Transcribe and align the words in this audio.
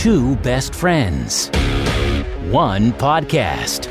two 0.00 0.34
best 0.36 0.74
friends, 0.74 1.50
one 2.50 2.90
podcast. 2.92 3.84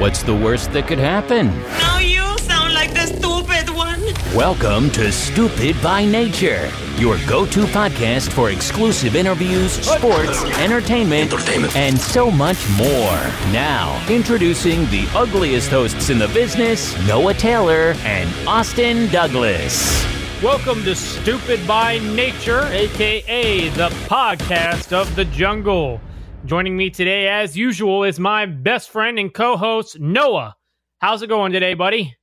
What's 0.00 0.22
the 0.22 0.34
worst 0.34 0.72
that 0.72 0.86
could 0.86 0.98
happen? 0.98 1.48
Now 1.48 1.98
you 1.98 2.38
sound 2.38 2.72
like 2.72 2.94
the 2.94 3.04
stupid 3.08 3.68
one. 3.76 4.00
Welcome 4.34 4.88
to 4.92 5.12
Stupid 5.12 5.76
by 5.82 6.06
Nature, 6.06 6.70
your 6.96 7.18
go 7.26 7.44
to 7.44 7.60
podcast 7.64 8.32
for 8.32 8.48
exclusive 8.48 9.14
interviews, 9.14 9.72
sports, 9.72 10.44
entertainment, 10.58 11.30
and 11.76 12.00
so 12.00 12.30
much 12.30 12.66
more. 12.78 13.20
Now, 13.52 14.02
introducing 14.08 14.86
the 14.86 15.06
ugliest 15.14 15.68
hosts 15.68 16.08
in 16.08 16.18
the 16.18 16.28
business, 16.28 16.96
Noah 17.06 17.34
Taylor 17.34 17.94
and 18.00 18.30
Austin 18.48 19.08
Douglas. 19.08 20.21
Welcome 20.42 20.82
to 20.82 20.96
Stupid 20.96 21.64
by 21.68 22.00
Nature, 22.00 22.64
aka 22.64 23.68
the 23.68 23.90
podcast 24.08 24.92
of 24.92 25.14
the 25.14 25.24
jungle. 25.26 26.00
Joining 26.46 26.76
me 26.76 26.90
today, 26.90 27.28
as 27.28 27.56
usual, 27.56 28.02
is 28.02 28.18
my 28.18 28.46
best 28.46 28.90
friend 28.90 29.20
and 29.20 29.32
co 29.32 29.56
host, 29.56 30.00
Noah. 30.00 30.56
How's 30.98 31.22
it 31.22 31.28
going 31.28 31.52
today, 31.52 31.74
buddy? 31.74 32.16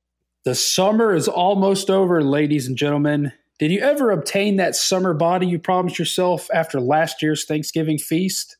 The 0.44 0.54
summer 0.54 1.14
is 1.14 1.28
almost 1.28 1.88
over, 1.88 2.22
ladies 2.22 2.66
and 2.66 2.76
gentlemen. 2.76 3.32
Did 3.58 3.70
you 3.70 3.80
ever 3.80 4.10
obtain 4.10 4.56
that 4.56 4.76
summer 4.76 5.14
body 5.14 5.46
you 5.46 5.58
promised 5.58 5.98
yourself 5.98 6.46
after 6.52 6.78
last 6.78 7.22
year's 7.22 7.46
Thanksgiving 7.46 7.96
feast? 7.96 8.58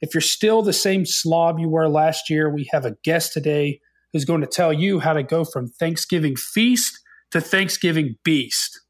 If 0.00 0.14
you're 0.14 0.20
still 0.20 0.62
the 0.62 0.72
same 0.72 1.06
slob 1.06 1.60
you 1.60 1.68
were 1.68 1.88
last 1.88 2.28
year, 2.28 2.50
we 2.50 2.68
have 2.72 2.84
a 2.84 2.96
guest 3.04 3.32
today 3.32 3.78
who's 4.12 4.24
going 4.24 4.40
to 4.40 4.48
tell 4.48 4.72
you 4.72 4.98
how 4.98 5.12
to 5.12 5.22
go 5.22 5.44
from 5.44 5.68
Thanksgiving 5.68 6.34
feast 6.34 6.98
to 7.30 7.40
Thanksgiving 7.40 8.16
beast. 8.24 8.80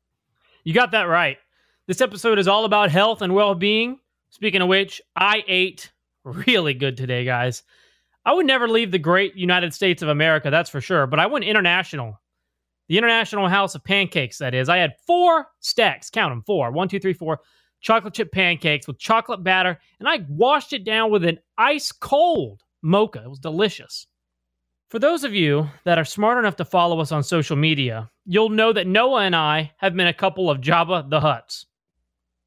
You 0.66 0.74
got 0.74 0.90
that 0.90 1.04
right. 1.04 1.38
This 1.86 2.00
episode 2.00 2.40
is 2.40 2.48
all 2.48 2.64
about 2.64 2.90
health 2.90 3.22
and 3.22 3.32
well 3.32 3.54
being. 3.54 4.00
Speaking 4.30 4.62
of 4.62 4.66
which, 4.66 5.00
I 5.14 5.44
ate 5.46 5.92
really 6.24 6.74
good 6.74 6.96
today, 6.96 7.24
guys. 7.24 7.62
I 8.24 8.32
would 8.32 8.46
never 8.46 8.66
leave 8.66 8.90
the 8.90 8.98
great 8.98 9.36
United 9.36 9.72
States 9.72 10.02
of 10.02 10.08
America, 10.08 10.50
that's 10.50 10.68
for 10.68 10.80
sure, 10.80 11.06
but 11.06 11.20
I 11.20 11.26
went 11.26 11.44
international. 11.44 12.20
The 12.88 12.98
International 12.98 13.46
House 13.46 13.76
of 13.76 13.84
Pancakes, 13.84 14.38
that 14.38 14.54
is. 14.54 14.68
I 14.68 14.78
had 14.78 14.94
four 15.06 15.46
stacks, 15.60 16.10
count 16.10 16.32
them, 16.32 16.42
four, 16.44 16.72
one, 16.72 16.88
two, 16.88 16.98
three, 16.98 17.12
four, 17.12 17.38
chocolate 17.80 18.14
chip 18.14 18.32
pancakes 18.32 18.88
with 18.88 18.98
chocolate 18.98 19.44
batter, 19.44 19.78
and 20.00 20.08
I 20.08 20.26
washed 20.28 20.72
it 20.72 20.82
down 20.82 21.12
with 21.12 21.24
an 21.24 21.38
ice 21.56 21.92
cold 21.92 22.64
mocha. 22.82 23.22
It 23.22 23.30
was 23.30 23.38
delicious. 23.38 24.08
For 24.90 24.98
those 24.98 25.22
of 25.22 25.32
you 25.32 25.70
that 25.84 25.98
are 25.98 26.04
smart 26.04 26.38
enough 26.38 26.56
to 26.56 26.64
follow 26.64 26.98
us 26.98 27.12
on 27.12 27.22
social 27.22 27.56
media, 27.56 28.10
you'll 28.26 28.50
know 28.50 28.72
that 28.72 28.86
Noah 28.86 29.22
and 29.22 29.34
I 29.34 29.72
have 29.78 29.94
been 29.94 30.06
a 30.06 30.14
couple 30.14 30.50
of 30.50 30.60
Jabba 30.60 31.08
the 31.08 31.20
Hutts. 31.20 31.64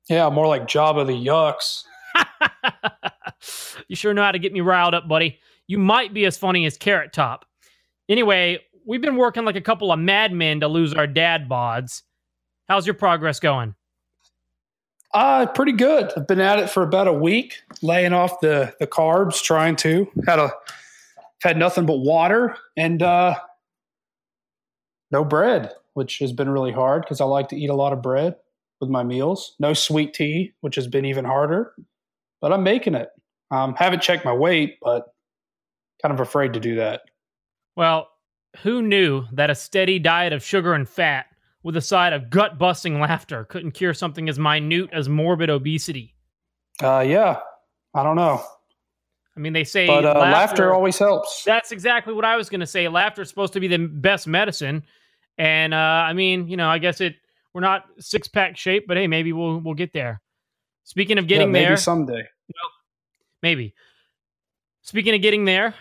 Yeah, 0.09 0.29
more 0.29 0.47
like 0.47 0.67
Jabba 0.67 1.05
the 1.07 1.13
Yucks. 1.13 1.83
you 3.87 3.95
sure 3.95 4.13
know 4.13 4.23
how 4.23 4.31
to 4.31 4.39
get 4.39 4.53
me 4.53 4.61
riled 4.61 4.93
up, 4.93 5.07
buddy. 5.07 5.39
You 5.67 5.77
might 5.77 6.13
be 6.13 6.25
as 6.25 6.37
funny 6.37 6.65
as 6.65 6.77
Carrot 6.77 7.13
Top. 7.13 7.45
Anyway, 8.09 8.59
we've 8.85 9.01
been 9.01 9.17
working 9.17 9.45
like 9.45 9.55
a 9.55 9.61
couple 9.61 9.91
of 9.91 9.99
madmen 9.99 10.59
to 10.61 10.67
lose 10.67 10.93
our 10.93 11.07
dad 11.07 11.47
bods. 11.47 12.01
How's 12.67 12.85
your 12.85 12.95
progress 12.95 13.39
going? 13.39 13.75
Uh, 15.13 15.45
pretty 15.47 15.71
good. 15.71 16.11
I've 16.15 16.27
been 16.27 16.39
at 16.39 16.59
it 16.59 16.69
for 16.69 16.83
about 16.83 17.07
a 17.07 17.13
week, 17.13 17.61
laying 17.81 18.13
off 18.13 18.41
the 18.41 18.75
the 18.79 18.87
carbs, 18.87 19.41
trying 19.41 19.75
to. 19.77 20.07
Had 20.27 20.39
a 20.39 20.51
had 21.41 21.57
nothing 21.57 21.85
but 21.85 21.97
water 21.97 22.57
and 22.75 23.01
uh 23.01 23.35
no 25.11 25.23
bread, 25.23 25.73
which 25.93 26.19
has 26.19 26.31
been 26.31 26.49
really 26.49 26.71
hard 26.71 27.03
because 27.03 27.21
I 27.21 27.25
like 27.25 27.49
to 27.49 27.57
eat 27.57 27.69
a 27.69 27.75
lot 27.75 27.93
of 27.93 28.01
bread 28.01 28.35
with 28.79 28.89
my 28.89 29.03
meals. 29.03 29.55
No 29.59 29.73
sweet 29.73 30.13
tea, 30.13 30.53
which 30.61 30.75
has 30.75 30.87
been 30.87 31.05
even 31.05 31.25
harder. 31.25 31.73
But 32.41 32.53
I'm 32.53 32.63
making 32.63 32.95
it. 32.95 33.09
Um, 33.51 33.75
haven't 33.75 34.01
checked 34.01 34.25
my 34.25 34.33
weight, 34.33 34.77
but 34.81 35.13
kind 36.01 36.13
of 36.13 36.19
afraid 36.19 36.53
to 36.53 36.59
do 36.59 36.75
that. 36.75 37.01
Well, 37.75 38.09
who 38.63 38.81
knew 38.81 39.25
that 39.33 39.49
a 39.49 39.55
steady 39.55 39.99
diet 39.99 40.33
of 40.33 40.43
sugar 40.43 40.73
and 40.73 40.87
fat 40.87 41.25
with 41.63 41.75
a 41.75 41.81
side 41.81 42.13
of 42.13 42.29
gut 42.29 42.57
busting 42.57 42.99
laughter 42.99 43.45
couldn't 43.45 43.71
cure 43.71 43.93
something 43.93 44.29
as 44.29 44.39
minute 44.39 44.89
as 44.93 45.09
morbid 45.09 45.49
obesity? 45.49 46.15
Uh, 46.81 47.03
yeah, 47.05 47.39
I 47.93 48.03
don't 48.03 48.15
know. 48.15 48.43
I 49.39 49.41
mean, 49.41 49.53
they 49.53 49.63
say 49.63 49.87
but 49.87 50.03
uh, 50.03 50.09
laughter, 50.09 50.19
laughter, 50.19 50.73
always 50.73 50.99
helps. 50.99 51.45
That's 51.45 51.71
exactly 51.71 52.13
what 52.13 52.25
I 52.25 52.35
was 52.35 52.49
going 52.49 52.59
to 52.59 52.67
say. 52.67 52.89
Laughter 52.89 53.21
is 53.21 53.29
supposed 53.29 53.53
to 53.53 53.61
be 53.61 53.69
the 53.69 53.77
best 53.77 54.27
medicine, 54.27 54.83
and 55.37 55.73
uh, 55.73 55.77
I 55.77 56.11
mean, 56.11 56.49
you 56.49 56.57
know, 56.57 56.67
I 56.67 56.77
guess 56.77 56.99
it. 56.99 57.15
We're 57.53 57.61
not 57.61 57.85
six 57.99 58.27
pack 58.27 58.57
shape, 58.57 58.85
but 58.85 58.97
hey, 58.97 59.07
maybe 59.07 59.31
we'll 59.31 59.59
we'll 59.59 59.75
get 59.75 59.93
there. 59.93 60.21
Speaking 60.83 61.17
of 61.17 61.27
getting 61.27 61.47
yeah, 61.47 61.53
maybe 61.53 61.65
there, 61.67 61.77
someday. 61.77 62.23
maybe. 63.41 63.73
Speaking 64.81 65.15
of 65.15 65.21
getting 65.21 65.45
there, 65.45 65.73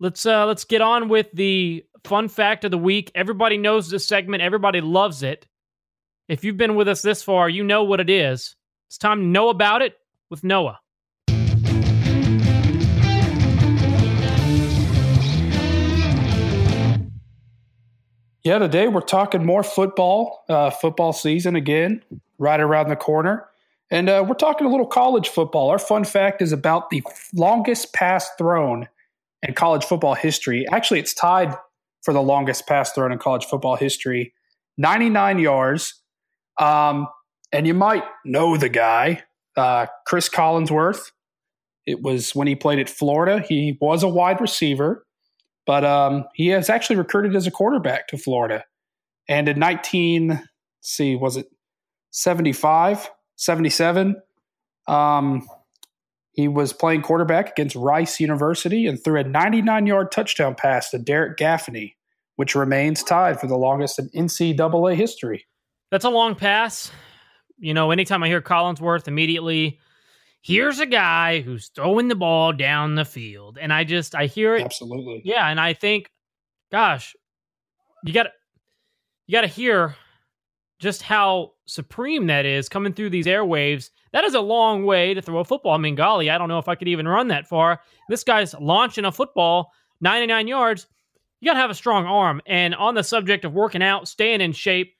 let's 0.00 0.26
uh 0.26 0.44
let's 0.46 0.64
get 0.64 0.82
on 0.82 1.08
with 1.08 1.28
the 1.34 1.84
fun 2.02 2.28
fact 2.28 2.64
of 2.64 2.72
the 2.72 2.78
week. 2.78 3.12
Everybody 3.14 3.58
knows 3.58 3.88
this 3.88 4.08
segment. 4.08 4.42
Everybody 4.42 4.80
loves 4.80 5.22
it. 5.22 5.46
If 6.28 6.42
you've 6.42 6.56
been 6.56 6.74
with 6.74 6.88
us 6.88 7.00
this 7.00 7.22
far, 7.22 7.48
you 7.48 7.62
know 7.62 7.84
what 7.84 8.00
it 8.00 8.10
is. 8.10 8.56
It's 8.88 8.98
time 8.98 9.20
to 9.20 9.26
know 9.26 9.50
about 9.50 9.82
it 9.82 9.94
with 10.30 10.42
Noah. 10.42 10.80
Yeah, 18.46 18.60
today 18.60 18.86
we're 18.86 19.00
talking 19.00 19.44
more 19.44 19.64
football, 19.64 20.44
uh, 20.48 20.70
football 20.70 21.12
season 21.12 21.56
again, 21.56 22.04
right 22.38 22.60
around 22.60 22.90
the 22.90 22.94
corner. 22.94 23.48
And 23.90 24.08
uh, 24.08 24.24
we're 24.24 24.36
talking 24.36 24.68
a 24.68 24.70
little 24.70 24.86
college 24.86 25.30
football. 25.30 25.68
Our 25.68 25.80
fun 25.80 26.04
fact 26.04 26.40
is 26.40 26.52
about 26.52 26.90
the 26.90 27.02
longest 27.34 27.92
pass 27.92 28.30
thrown 28.38 28.86
in 29.42 29.54
college 29.54 29.84
football 29.84 30.14
history. 30.14 30.64
Actually, 30.70 31.00
it's 31.00 31.12
tied 31.12 31.56
for 32.04 32.14
the 32.14 32.22
longest 32.22 32.68
pass 32.68 32.92
thrown 32.92 33.10
in 33.10 33.18
college 33.18 33.44
football 33.44 33.74
history 33.74 34.32
99 34.78 35.40
yards. 35.40 36.00
Um, 36.56 37.08
and 37.50 37.66
you 37.66 37.74
might 37.74 38.04
know 38.24 38.56
the 38.56 38.68
guy, 38.68 39.24
uh, 39.56 39.86
Chris 40.06 40.28
Collinsworth. 40.28 41.10
It 41.84 42.00
was 42.00 42.32
when 42.32 42.46
he 42.46 42.54
played 42.54 42.78
at 42.78 42.88
Florida. 42.88 43.40
He 43.40 43.76
was 43.80 44.04
a 44.04 44.08
wide 44.08 44.40
receiver. 44.40 45.04
But 45.66 45.84
um, 45.84 46.24
he 46.34 46.48
has 46.48 46.70
actually 46.70 46.96
recruited 46.96 47.34
as 47.34 47.46
a 47.46 47.50
quarterback 47.50 48.08
to 48.08 48.16
Florida. 48.16 48.64
And 49.28 49.48
in 49.48 49.58
19, 49.58 50.40
see, 50.80 51.16
was 51.16 51.36
it 51.36 51.46
75, 52.12 53.10
77? 53.34 54.16
Um, 54.86 55.48
he 56.32 56.48
was 56.48 56.72
playing 56.72 57.02
quarterback 57.02 57.50
against 57.50 57.74
Rice 57.74 58.20
University 58.20 58.86
and 58.86 59.02
threw 59.02 59.18
a 59.18 59.24
99 59.24 59.86
yard 59.86 60.12
touchdown 60.12 60.54
pass 60.54 60.90
to 60.90 60.98
Derrick 60.98 61.38
Gaffney, 61.38 61.96
which 62.36 62.54
remains 62.54 63.02
tied 63.02 63.40
for 63.40 63.46
the 63.48 63.56
longest 63.56 63.98
in 63.98 64.08
NCAA 64.10 64.94
history. 64.94 65.46
That's 65.90 66.04
a 66.04 66.10
long 66.10 66.34
pass. 66.34 66.92
You 67.58 67.74
know, 67.74 67.90
anytime 67.90 68.22
I 68.22 68.28
hear 68.28 68.42
Collinsworth, 68.42 69.08
immediately 69.08 69.80
here's 70.46 70.78
a 70.78 70.86
guy 70.86 71.40
who's 71.40 71.70
throwing 71.70 72.06
the 72.06 72.14
ball 72.14 72.52
down 72.52 72.94
the 72.94 73.04
field. 73.04 73.58
And 73.60 73.72
I 73.72 73.82
just, 73.82 74.14
I 74.14 74.26
hear 74.26 74.54
it. 74.54 74.62
Absolutely. 74.62 75.20
Yeah. 75.24 75.48
And 75.48 75.58
I 75.58 75.72
think, 75.72 76.08
gosh, 76.70 77.16
you 78.04 78.12
got 78.12 78.24
to, 78.24 78.30
you 79.26 79.32
got 79.32 79.40
to 79.40 79.48
hear 79.48 79.96
just 80.78 81.02
how 81.02 81.54
supreme 81.66 82.28
that 82.28 82.46
is 82.46 82.68
coming 82.68 82.92
through 82.92 83.10
these 83.10 83.26
airwaves. 83.26 83.90
That 84.12 84.22
is 84.22 84.34
a 84.34 84.40
long 84.40 84.84
way 84.84 85.14
to 85.14 85.20
throw 85.20 85.40
a 85.40 85.44
football. 85.44 85.72
I 85.72 85.78
mean, 85.78 85.96
golly, 85.96 86.30
I 86.30 86.38
don't 86.38 86.48
know 86.48 86.60
if 86.60 86.68
I 86.68 86.76
could 86.76 86.86
even 86.86 87.08
run 87.08 87.26
that 87.28 87.48
far. 87.48 87.80
This 88.08 88.22
guy's 88.22 88.54
launching 88.54 89.04
a 89.04 89.10
football 89.10 89.72
99 90.00 90.46
yards. 90.46 90.86
You 91.40 91.46
got 91.46 91.54
to 91.54 91.60
have 91.60 91.70
a 91.70 91.74
strong 91.74 92.06
arm. 92.06 92.40
And 92.46 92.72
on 92.76 92.94
the 92.94 93.02
subject 93.02 93.44
of 93.44 93.52
working 93.52 93.82
out, 93.82 94.06
staying 94.06 94.40
in 94.40 94.52
shape, 94.52 94.94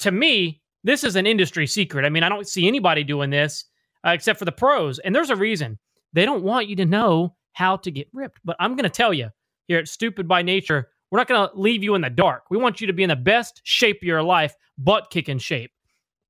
to 0.00 0.10
me, 0.10 0.62
this 0.82 1.04
is 1.04 1.14
an 1.14 1.28
industry 1.28 1.68
secret. 1.68 2.04
I 2.04 2.08
mean, 2.08 2.24
I 2.24 2.28
don't 2.28 2.48
see 2.48 2.66
anybody 2.66 3.04
doing 3.04 3.30
this 3.30 3.66
uh, 4.06 4.10
except 4.10 4.38
for 4.38 4.44
the 4.44 4.52
pros. 4.52 4.98
And 4.98 5.14
there's 5.14 5.30
a 5.30 5.36
reason. 5.36 5.78
They 6.12 6.24
don't 6.24 6.42
want 6.42 6.68
you 6.68 6.76
to 6.76 6.86
know 6.86 7.34
how 7.52 7.76
to 7.78 7.90
get 7.90 8.08
ripped. 8.12 8.40
But 8.44 8.56
I'm 8.58 8.76
going 8.76 8.84
to 8.84 8.90
tell 8.90 9.14
you 9.14 9.30
here 9.68 9.78
at 9.78 9.88
Stupid 9.88 10.26
by 10.26 10.42
Nature, 10.42 10.88
we're 11.10 11.18
not 11.18 11.28
going 11.28 11.48
to 11.48 11.58
leave 11.58 11.82
you 11.82 11.94
in 11.94 12.02
the 12.02 12.10
dark. 12.10 12.44
We 12.50 12.58
want 12.58 12.80
you 12.80 12.86
to 12.86 12.92
be 12.92 13.02
in 13.02 13.08
the 13.08 13.16
best 13.16 13.60
shape 13.64 13.98
of 13.98 14.06
your 14.06 14.22
life, 14.22 14.54
butt 14.78 15.10
kicking 15.10 15.38
shape. 15.38 15.72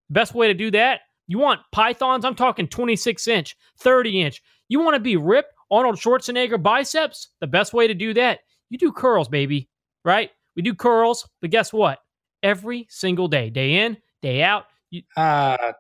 Best 0.09 0.35
way 0.35 0.49
to 0.49 0.55
do 0.55 0.71
that, 0.73 1.01
you 1.31 1.39
want 1.39 1.61
pythons? 1.71 2.25
I'm 2.25 2.35
talking 2.35 2.67
26 2.67 3.29
inch, 3.29 3.57
30 3.79 4.23
inch. 4.23 4.43
You 4.69 4.81
want 4.81 4.95
to 4.95 5.01
be 5.01 5.17
ripped? 5.17 5.53
Arnold 5.71 5.95
Schwarzenegger 5.95 6.61
biceps? 6.61 7.29
The 7.41 7.47
best 7.47 7.73
way 7.73 7.87
to 7.87 7.95
do 7.95 8.13
that, 8.15 8.41
you 8.69 8.79
do 8.79 8.91
curls, 8.91 9.29
baby, 9.29 9.69
right? 10.05 10.31
We 10.57 10.63
do 10.63 10.75
curls, 10.75 11.29
but 11.41 11.51
guess 11.51 11.73
what? 11.73 12.01
Every 12.43 12.89
single 12.91 13.29
day, 13.29 13.49
day 13.49 13.85
in, 13.85 13.97
day 14.23 14.43
out. 14.43 14.65
You, 14.91 15.03
uh, 15.17 15.73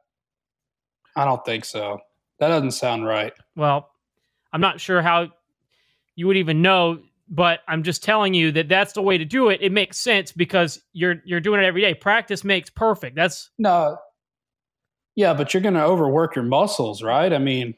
I 1.17 1.25
don't 1.25 1.45
think 1.45 1.65
so. 1.65 1.99
That 2.39 2.49
doesn't 2.49 2.73
sound 2.73 3.07
right. 3.07 3.33
Well, 3.57 3.91
I'm 4.53 4.61
not 4.61 4.81
sure 4.81 5.03
how 5.03 5.29
you 6.17 6.27
would 6.27 6.37
even 6.37 6.63
know, 6.63 7.01
but 7.29 7.61
I'm 7.69 7.83
just 7.83 8.03
telling 8.03 8.35
you 8.35 8.53
that 8.53 8.69
that's 8.69 8.93
the 8.95 9.03
way 9.03 9.19
to 9.19 9.25
do 9.25 9.49
it. 9.49 9.61
It 9.63 9.73
makes 9.73 9.99
sense 9.99 10.33
because 10.33 10.83
you're 10.93 11.17
you're 11.25 11.41
doing 11.41 11.61
it 11.61 11.67
every 11.67 11.83
day. 11.83 11.95
Practice 11.95 12.45
makes 12.45 12.71
perfect. 12.71 13.17
That's 13.17 13.51
no. 13.59 13.99
Yeah, 15.17 15.35
but 15.35 15.53
you're 15.53 15.63
going 15.63 15.75
to 15.75 15.85
overwork 15.85 16.35
your 16.35 16.45
muscles, 16.45 17.03
right? 17.03 17.33
I 17.33 17.39
mean, 17.39 17.75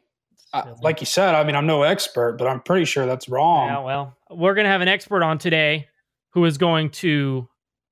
uh, 0.52 0.74
like 0.82 1.00
you 1.00 1.06
said, 1.06 1.34
I 1.34 1.42
mean, 1.44 1.56
I'm 1.56 1.66
no 1.66 1.82
expert, 1.82 2.36
but 2.38 2.46
I'm 2.46 2.60
pretty 2.60 2.84
sure 2.84 3.06
that's 3.06 3.28
wrong. 3.28 3.68
Yeah, 3.68 3.78
well, 3.80 4.16
we're 4.30 4.54
going 4.54 4.66
to 4.66 4.70
have 4.70 4.82
an 4.82 4.88
expert 4.88 5.22
on 5.22 5.38
today 5.38 5.88
who 6.30 6.44
is 6.44 6.58
going 6.58 6.90
to, 6.90 7.48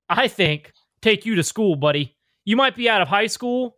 I 0.09 0.29
think, 0.29 0.73
take 1.01 1.25
you 1.25 1.37
to 1.37 1.43
school, 1.43 1.75
buddy. 1.75 2.17
You 2.45 2.57
might 2.57 2.77
be 2.77 2.89
out 2.89 3.01
of 3.01 3.09
high 3.09 3.27
school, 3.27 3.77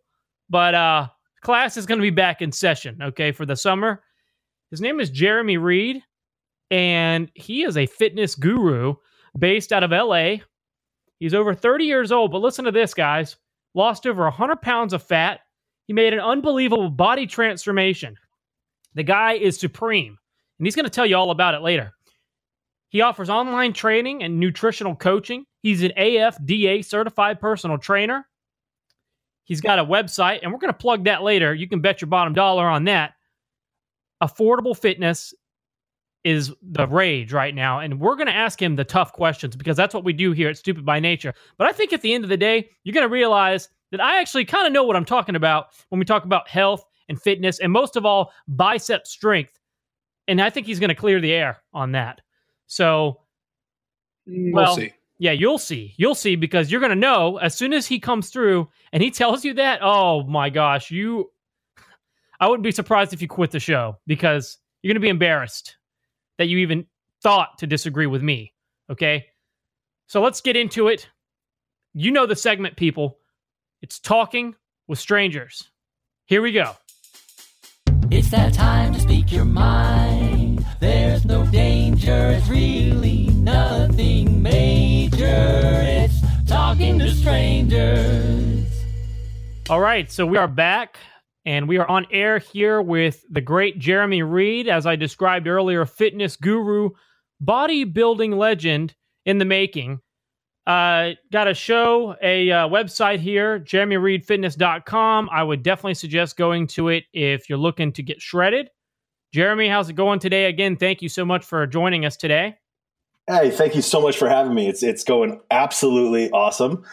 but 0.49 0.75
uh, 0.75 1.07
class 1.43 1.77
is 1.77 1.85
going 1.85 1.99
to 1.99 2.03
be 2.03 2.09
back 2.09 2.41
in 2.41 2.51
session, 2.51 3.01
okay, 3.01 3.31
for 3.31 3.45
the 3.45 3.55
summer. 3.55 4.01
His 4.71 4.81
name 4.81 4.99
is 4.99 5.09
Jeremy 5.09 5.57
Reid, 5.57 6.01
and 6.71 7.29
he 7.35 7.63
is 7.63 7.77
a 7.77 7.85
fitness 7.85 8.35
guru 8.35 8.95
based 9.37 9.71
out 9.71 9.83
of 9.83 9.91
LA. 9.91 10.37
He's 11.19 11.33
over 11.33 11.53
30 11.53 11.85
years 11.85 12.11
old, 12.11 12.31
but 12.31 12.41
listen 12.41 12.65
to 12.65 12.71
this, 12.71 12.93
guys. 12.93 13.37
Lost 13.75 14.07
over 14.07 14.23
100 14.23 14.61
pounds 14.61 14.93
of 14.93 15.03
fat. 15.03 15.41
He 15.85 15.93
made 15.93 16.13
an 16.13 16.19
unbelievable 16.19 16.89
body 16.89 17.27
transformation. 17.27 18.15
The 18.95 19.03
guy 19.03 19.33
is 19.33 19.59
supreme, 19.59 20.17
and 20.59 20.67
he's 20.67 20.75
going 20.75 20.85
to 20.85 20.91
tell 20.91 21.05
you 21.05 21.17
all 21.17 21.31
about 21.31 21.55
it 21.55 21.61
later. 21.61 21.91
He 22.89 23.01
offers 23.01 23.29
online 23.29 23.73
training 23.73 24.23
and 24.23 24.39
nutritional 24.39 24.95
coaching. 24.95 25.45
He's 25.61 25.81
an 25.81 25.93
AFDA 25.97 26.85
certified 26.85 27.39
personal 27.39 27.77
trainer. 27.77 28.27
He's 29.45 29.61
got 29.61 29.79
a 29.79 29.85
website, 29.85 30.39
and 30.41 30.51
we're 30.51 30.59
going 30.59 30.73
to 30.73 30.77
plug 30.77 31.03
that 31.05 31.23
later. 31.23 31.53
You 31.53 31.67
can 31.67 31.81
bet 31.81 32.01
your 32.01 32.07
bottom 32.07 32.33
dollar 32.33 32.67
on 32.67 32.85
that. 32.85 33.13
Affordable 34.21 34.77
fitness 34.77 35.33
is 36.23 36.53
the 36.61 36.87
rage 36.87 37.33
right 37.33 37.53
now, 37.53 37.79
and 37.79 37.99
we're 37.99 38.15
going 38.15 38.27
to 38.27 38.35
ask 38.35 38.61
him 38.61 38.75
the 38.75 38.85
tough 38.85 39.11
questions 39.11 39.55
because 39.55 39.75
that's 39.75 39.93
what 39.93 40.05
we 40.05 40.13
do 40.13 40.31
here 40.31 40.49
at 40.49 40.57
Stupid 40.57 40.85
by 40.85 40.99
Nature. 40.99 41.33
But 41.57 41.67
I 41.67 41.73
think 41.73 41.91
at 41.91 42.01
the 42.01 42.13
end 42.13 42.23
of 42.23 42.29
the 42.29 42.37
day, 42.37 42.69
you're 42.83 42.93
going 42.93 43.07
to 43.07 43.11
realize 43.11 43.67
that 43.91 43.99
I 43.99 44.19
actually 44.19 44.45
kind 44.45 44.65
of 44.65 44.71
know 44.71 44.85
what 44.85 44.95
I'm 44.95 45.05
talking 45.05 45.35
about 45.35 45.67
when 45.89 45.99
we 45.99 46.05
talk 46.05 46.23
about 46.23 46.47
health 46.47 46.85
and 47.09 47.21
fitness, 47.21 47.59
and 47.59 47.71
most 47.71 47.97
of 47.97 48.05
all, 48.05 48.31
bicep 48.47 49.05
strength. 49.05 49.59
And 50.29 50.41
I 50.41 50.49
think 50.49 50.65
he's 50.65 50.79
going 50.79 50.89
to 50.89 50.95
clear 50.95 51.19
the 51.19 51.33
air 51.33 51.61
on 51.73 51.91
that. 51.91 52.21
So, 52.67 53.19
we'll, 54.25 54.53
well 54.53 54.75
see. 54.77 54.93
Yeah, 55.23 55.31
you'll 55.31 55.57
see. 55.57 55.93
You'll 55.95 56.15
see 56.15 56.35
because 56.35 56.69
you're 56.69 56.81
going 56.81 56.89
to 56.89 56.97
know 56.97 57.37
as 57.37 57.55
soon 57.55 57.71
as 57.71 57.87
he 57.87 57.97
comes 57.97 58.29
through 58.29 58.67
and 58.91 59.01
he 59.01 59.09
tells 59.09 59.45
you 59.45 59.53
that. 59.53 59.79
Oh 59.81 60.23
my 60.23 60.49
gosh, 60.49 60.91
you! 60.91 61.31
I 62.41 62.49
wouldn't 62.49 62.65
be 62.65 62.73
surprised 62.73 63.13
if 63.13 63.21
you 63.21 63.29
quit 63.29 63.51
the 63.51 63.59
show 63.61 63.99
because 64.05 64.57
you're 64.81 64.89
going 64.89 65.01
to 65.01 65.05
be 65.05 65.07
embarrassed 65.07 65.77
that 66.37 66.49
you 66.49 66.57
even 66.57 66.87
thought 67.21 67.57
to 67.59 67.67
disagree 67.67 68.05
with 68.05 68.21
me. 68.21 68.51
Okay, 68.89 69.27
so 70.07 70.21
let's 70.21 70.41
get 70.41 70.57
into 70.57 70.89
it. 70.89 71.07
You 71.93 72.11
know 72.11 72.25
the 72.25 72.35
segment, 72.35 72.75
people. 72.75 73.19
It's 73.81 74.01
talking 74.01 74.55
with 74.89 74.99
strangers. 74.99 75.71
Here 76.25 76.41
we 76.41 76.51
go. 76.51 76.75
It's 78.11 78.29
that 78.31 78.53
time 78.53 78.93
to 78.93 78.99
speak 78.99 79.31
your 79.31 79.45
mind. 79.45 80.65
There's 80.81 81.23
no 81.23 81.45
danger, 81.45 82.35
it's 82.37 82.49
really 82.49 83.27
nothing 83.27 84.32
major. 84.43 85.81
It's 85.85 86.21
talking 86.45 86.99
to 86.99 87.09
strangers. 87.09 88.67
All 89.69 89.79
right, 89.79 90.11
so 90.11 90.25
we 90.25 90.37
are 90.37 90.47
back 90.47 90.97
and 91.45 91.67
we 91.67 91.77
are 91.77 91.87
on 91.87 92.05
air 92.11 92.39
here 92.39 92.81
with 92.81 93.23
the 93.29 93.41
great 93.41 93.79
Jeremy 93.79 94.21
Reid, 94.21 94.67
as 94.67 94.85
I 94.85 94.95
described 94.97 95.47
earlier, 95.47 95.85
fitness 95.85 96.35
guru, 96.35 96.89
bodybuilding 97.43 98.35
legend 98.35 98.93
in 99.25 99.37
the 99.37 99.45
making. 99.45 99.99
Uh, 100.67 101.11
got 101.31 101.47
a 101.47 101.53
show, 101.53 102.15
a 102.21 102.51
uh, 102.51 102.67
website 102.67 103.19
here, 103.19 103.59
jeremyreidfitness.com. 103.59 105.29
I 105.31 105.43
would 105.43 105.63
definitely 105.63 105.95
suggest 105.95 106.37
going 106.37 106.67
to 106.67 106.89
it 106.89 107.05
if 107.13 107.49
you're 107.49 107.57
looking 107.57 107.91
to 107.93 108.03
get 108.03 108.21
shredded. 108.21 108.69
Jeremy, 109.33 109.67
how's 109.67 109.89
it 109.89 109.93
going 109.93 110.19
today? 110.19 110.45
Again, 110.45 110.75
thank 110.77 111.01
you 111.01 111.09
so 111.09 111.25
much 111.25 111.43
for 111.43 111.65
joining 111.67 112.05
us 112.05 112.15
today. 112.15 112.55
Hey, 113.27 113.51
thank 113.51 113.75
you 113.75 113.81
so 113.81 114.01
much 114.01 114.17
for 114.17 114.27
having 114.27 114.53
me. 114.53 114.67
It's 114.67 114.83
it's 114.83 115.03
going 115.03 115.39
absolutely 115.49 116.29
awesome. 116.31 116.83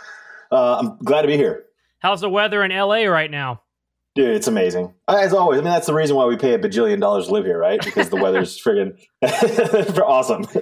Uh, 0.53 0.77
I'm 0.79 0.99
glad 0.99 1.23
to 1.23 1.29
be 1.29 1.37
here. 1.37 1.65
How's 1.99 2.21
the 2.21 2.31
weather 2.31 2.63
in 2.63 2.71
LA 2.71 3.05
right 3.05 3.31
now? 3.31 3.63
Dude, 4.15 4.31
it's 4.31 4.49
amazing. 4.49 4.93
As 5.09 5.33
always, 5.33 5.61
I 5.61 5.63
mean, 5.63 5.73
that's 5.73 5.87
the 5.87 5.95
reason 5.95 6.17
why 6.17 6.27
we 6.27 6.37
pay 6.37 6.55
a 6.55 6.59
bajillion 6.59 7.01
dollars 7.01 7.27
to 7.27 7.33
live 7.33 7.45
here, 7.45 7.59
right? 7.59 7.83
Because 7.85 8.11
the 8.11 8.17
weather's 8.17 8.61
friggin' 8.63 8.97
awesome. 10.03 10.43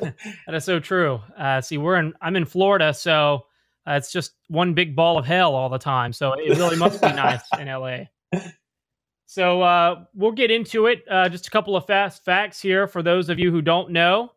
that 0.47 0.55
is 0.55 0.65
so 0.65 0.81
true. 0.81 1.21
Uh, 1.37 1.61
see, 1.61 1.79
we're 1.79 1.97
in, 1.97 2.13
I'm 2.21 2.37
in 2.37 2.45
Florida, 2.45 2.93
so 2.93 3.47
uh, 3.87 3.93
it's 3.93 4.13
just 4.13 4.33
one 4.49 4.75
big 4.75 4.95
ball 4.95 5.19
of 5.19 5.25
hell 5.25 5.55
all 5.55 5.71
the 5.71 5.79
time. 5.79 6.13
So 6.13 6.33
it 6.35 6.59
really 6.59 6.77
must 6.77 7.01
be 7.01 7.09
nice 7.09 7.43
in 7.59 7.69
LA. 7.69 8.05
So 9.25 9.63
uh, 9.63 10.05
we'll 10.15 10.33
get 10.33 10.51
into 10.51 10.87
it. 10.87 11.05
Uh, 11.11 11.29
just 11.29 11.47
a 11.47 11.51
couple 11.51 11.77
of 11.77 11.87
fast 11.87 12.25
facts 12.25 12.61
here 12.61 12.87
for 12.87 13.03
those 13.03 13.29
of 13.29 13.39
you 13.39 13.51
who 13.51 13.63
don't 13.63 13.91
know. 13.91 14.33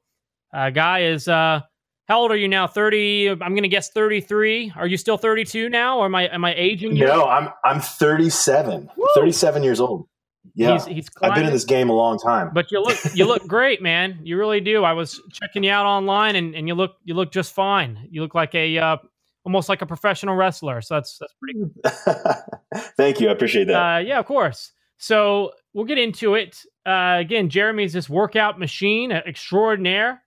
Uh, 0.53 0.69
guy 0.69 1.03
is 1.03 1.27
uh, 1.27 1.62
how 2.07 2.19
old 2.19 2.31
are 2.31 2.38
you 2.38 2.48
now? 2.48 2.68
Thirty. 2.68 3.30
I'm 3.30 3.38
going 3.38 3.63
to 3.63 3.69
guess 3.69 3.89
thirty-three. 3.92 4.74
Are 4.75 4.88
you 4.88 4.98
still 4.98 5.18
thirty-two 5.18 5.69
now, 5.69 6.00
or 6.00 6.06
am 6.06 6.15
I 6.15 6.24
am 6.27 6.44
I 6.44 6.53
aging? 6.56 6.95
You? 6.95 7.06
No, 7.06 7.25
I'm 7.25 7.50
I'm 7.63 7.80
37. 7.80 8.89
Woo! 8.98 9.07
37 9.15 9.63
years 9.63 9.80
old. 9.80 10.07
Yeah, 10.56 10.74
he's, 10.74 10.86
he's 10.86 11.09
I've 11.21 11.36
been 11.36 11.45
in 11.45 11.53
this 11.53 11.63
game 11.63 11.89
a 11.89 11.94
long 11.94 12.18
time. 12.19 12.50
But 12.53 12.71
you 12.71 12.81
look 12.81 12.98
you 13.13 13.25
look 13.25 13.48
great, 13.48 13.81
man. 13.81 14.19
You 14.24 14.38
really 14.38 14.59
do. 14.59 14.83
I 14.83 14.94
was 14.94 15.21
checking 15.31 15.63
you 15.63 15.71
out 15.71 15.86
online, 15.86 16.36
and, 16.36 16.56
and 16.56 16.68
you 16.68 16.75
look 16.75 16.95
you 17.06 17.13
look 17.13 17.31
just 17.31 17.54
fine. 17.54 18.07
You 18.09 18.21
look 18.21 18.36
like 18.36 18.54
a 18.56 18.77
uh, 18.77 18.97
almost 19.45 19.69
like 19.69 19.81
a 19.81 19.86
professional 19.86 20.36
wrestler. 20.36 20.81
So 20.81 20.95
that's 20.95 21.18
that's 21.18 21.33
pretty. 21.39 21.59
Good. 21.59 22.83
Thank 22.97 23.21
you. 23.21 23.30
I 23.30 23.31
appreciate 23.31 23.68
that. 23.68 23.75
Uh, 23.75 24.00
yeah, 24.00 24.19
of 24.19 24.25
course. 24.25 24.71
So 24.97 25.54
we'll 25.74 25.86
get 25.86 25.97
into 25.97 26.36
it. 26.36 26.59
Uh, 26.86 27.18
again, 27.19 27.50
Jeremy's 27.50 27.94
this 27.94 28.09
workout 28.09 28.59
machine 28.59 29.12
extraordinaire. 29.12 30.21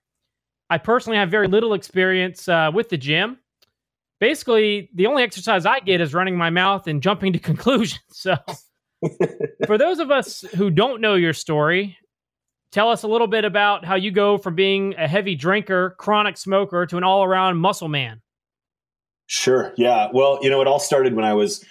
I 0.69 0.77
personally 0.77 1.17
have 1.17 1.29
very 1.29 1.47
little 1.47 1.73
experience 1.73 2.47
uh, 2.47 2.71
with 2.73 2.89
the 2.89 2.97
gym. 2.97 3.37
Basically, 4.19 4.89
the 4.95 5.07
only 5.07 5.23
exercise 5.23 5.65
I 5.65 5.79
get 5.79 6.01
is 6.01 6.13
running 6.13 6.37
my 6.37 6.49
mouth 6.49 6.87
and 6.87 7.01
jumping 7.01 7.33
to 7.33 7.39
conclusions. 7.51 8.01
So, 8.11 8.35
for 9.67 9.77
those 9.77 9.99
of 9.99 10.11
us 10.11 10.41
who 10.55 10.69
don't 10.69 11.01
know 11.01 11.15
your 11.15 11.33
story, 11.33 11.97
tell 12.71 12.89
us 12.89 13.03
a 13.03 13.07
little 13.07 13.27
bit 13.27 13.45
about 13.45 13.85
how 13.85 13.95
you 13.95 14.11
go 14.11 14.37
from 14.37 14.55
being 14.55 14.95
a 14.97 15.07
heavy 15.07 15.35
drinker, 15.35 15.95
chronic 15.99 16.37
smoker, 16.37 16.85
to 16.85 16.97
an 16.97 17.03
all 17.03 17.23
around 17.23 17.57
muscle 17.57 17.89
man. 17.89 18.21
Sure. 19.27 19.73
Yeah. 19.77 20.09
Well, 20.13 20.39
you 20.41 20.49
know, 20.49 20.61
it 20.61 20.67
all 20.67 20.79
started 20.79 21.15
when 21.15 21.25
I 21.25 21.33
was 21.33 21.65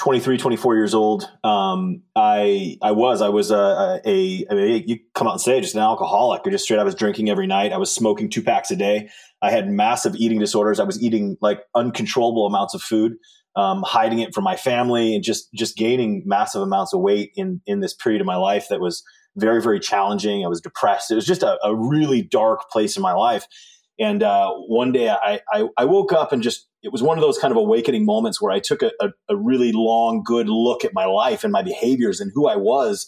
23, 0.00 0.38
24 0.38 0.76
years 0.76 0.94
old. 0.94 1.30
Um, 1.44 2.00
I 2.16 2.78
I 2.80 2.92
was 2.92 3.20
I 3.20 3.28
was 3.28 3.50
a, 3.50 4.00
a, 4.02 4.82
you 4.86 4.98
come 5.14 5.26
out 5.26 5.34
and 5.34 5.40
say 5.42 5.60
just 5.60 5.74
an 5.74 5.82
alcoholic. 5.82 6.40
or 6.46 6.50
just 6.50 6.64
straight 6.64 6.80
I 6.80 6.84
was 6.84 6.94
drinking 6.94 7.28
every 7.28 7.46
night. 7.46 7.70
I 7.70 7.76
was 7.76 7.92
smoking 7.92 8.30
two 8.30 8.42
packs 8.42 8.70
a 8.70 8.76
day. 8.76 9.10
I 9.42 9.50
had 9.50 9.68
massive 9.68 10.16
eating 10.16 10.38
disorders. 10.38 10.80
I 10.80 10.84
was 10.84 11.02
eating 11.02 11.36
like 11.42 11.60
uncontrollable 11.74 12.46
amounts 12.46 12.72
of 12.72 12.80
food, 12.80 13.16
um, 13.56 13.82
hiding 13.86 14.20
it 14.20 14.32
from 14.34 14.42
my 14.42 14.56
family, 14.56 15.14
and 15.14 15.22
just 15.22 15.52
just 15.52 15.76
gaining 15.76 16.22
massive 16.24 16.62
amounts 16.62 16.94
of 16.94 17.00
weight 17.02 17.32
in 17.36 17.60
in 17.66 17.80
this 17.80 17.92
period 17.92 18.22
of 18.22 18.26
my 18.26 18.36
life 18.36 18.68
that 18.70 18.80
was 18.80 19.02
very 19.36 19.60
very 19.60 19.78
challenging. 19.78 20.46
I 20.46 20.48
was 20.48 20.62
depressed. 20.62 21.10
It 21.10 21.14
was 21.14 21.26
just 21.26 21.42
a, 21.42 21.58
a 21.62 21.76
really 21.76 22.22
dark 22.22 22.70
place 22.70 22.96
in 22.96 23.02
my 23.02 23.12
life. 23.12 23.46
And 24.00 24.22
uh, 24.22 24.50
one 24.66 24.92
day 24.92 25.10
I, 25.10 25.40
I, 25.52 25.68
I 25.76 25.84
woke 25.84 26.12
up 26.12 26.32
and 26.32 26.42
just 26.42 26.66
it 26.82 26.90
was 26.90 27.02
one 27.02 27.18
of 27.18 27.22
those 27.22 27.38
kind 27.38 27.52
of 27.52 27.58
awakening 27.58 28.06
moments 28.06 28.40
where 28.40 28.50
I 28.50 28.58
took 28.58 28.82
a, 28.82 28.90
a, 29.00 29.10
a, 29.28 29.36
really 29.36 29.72
long, 29.72 30.22
good 30.24 30.48
look 30.48 30.84
at 30.84 30.94
my 30.94 31.04
life 31.04 31.44
and 31.44 31.52
my 31.52 31.62
behaviors 31.62 32.18
and 32.18 32.32
who 32.34 32.48
I 32.48 32.56
was. 32.56 33.06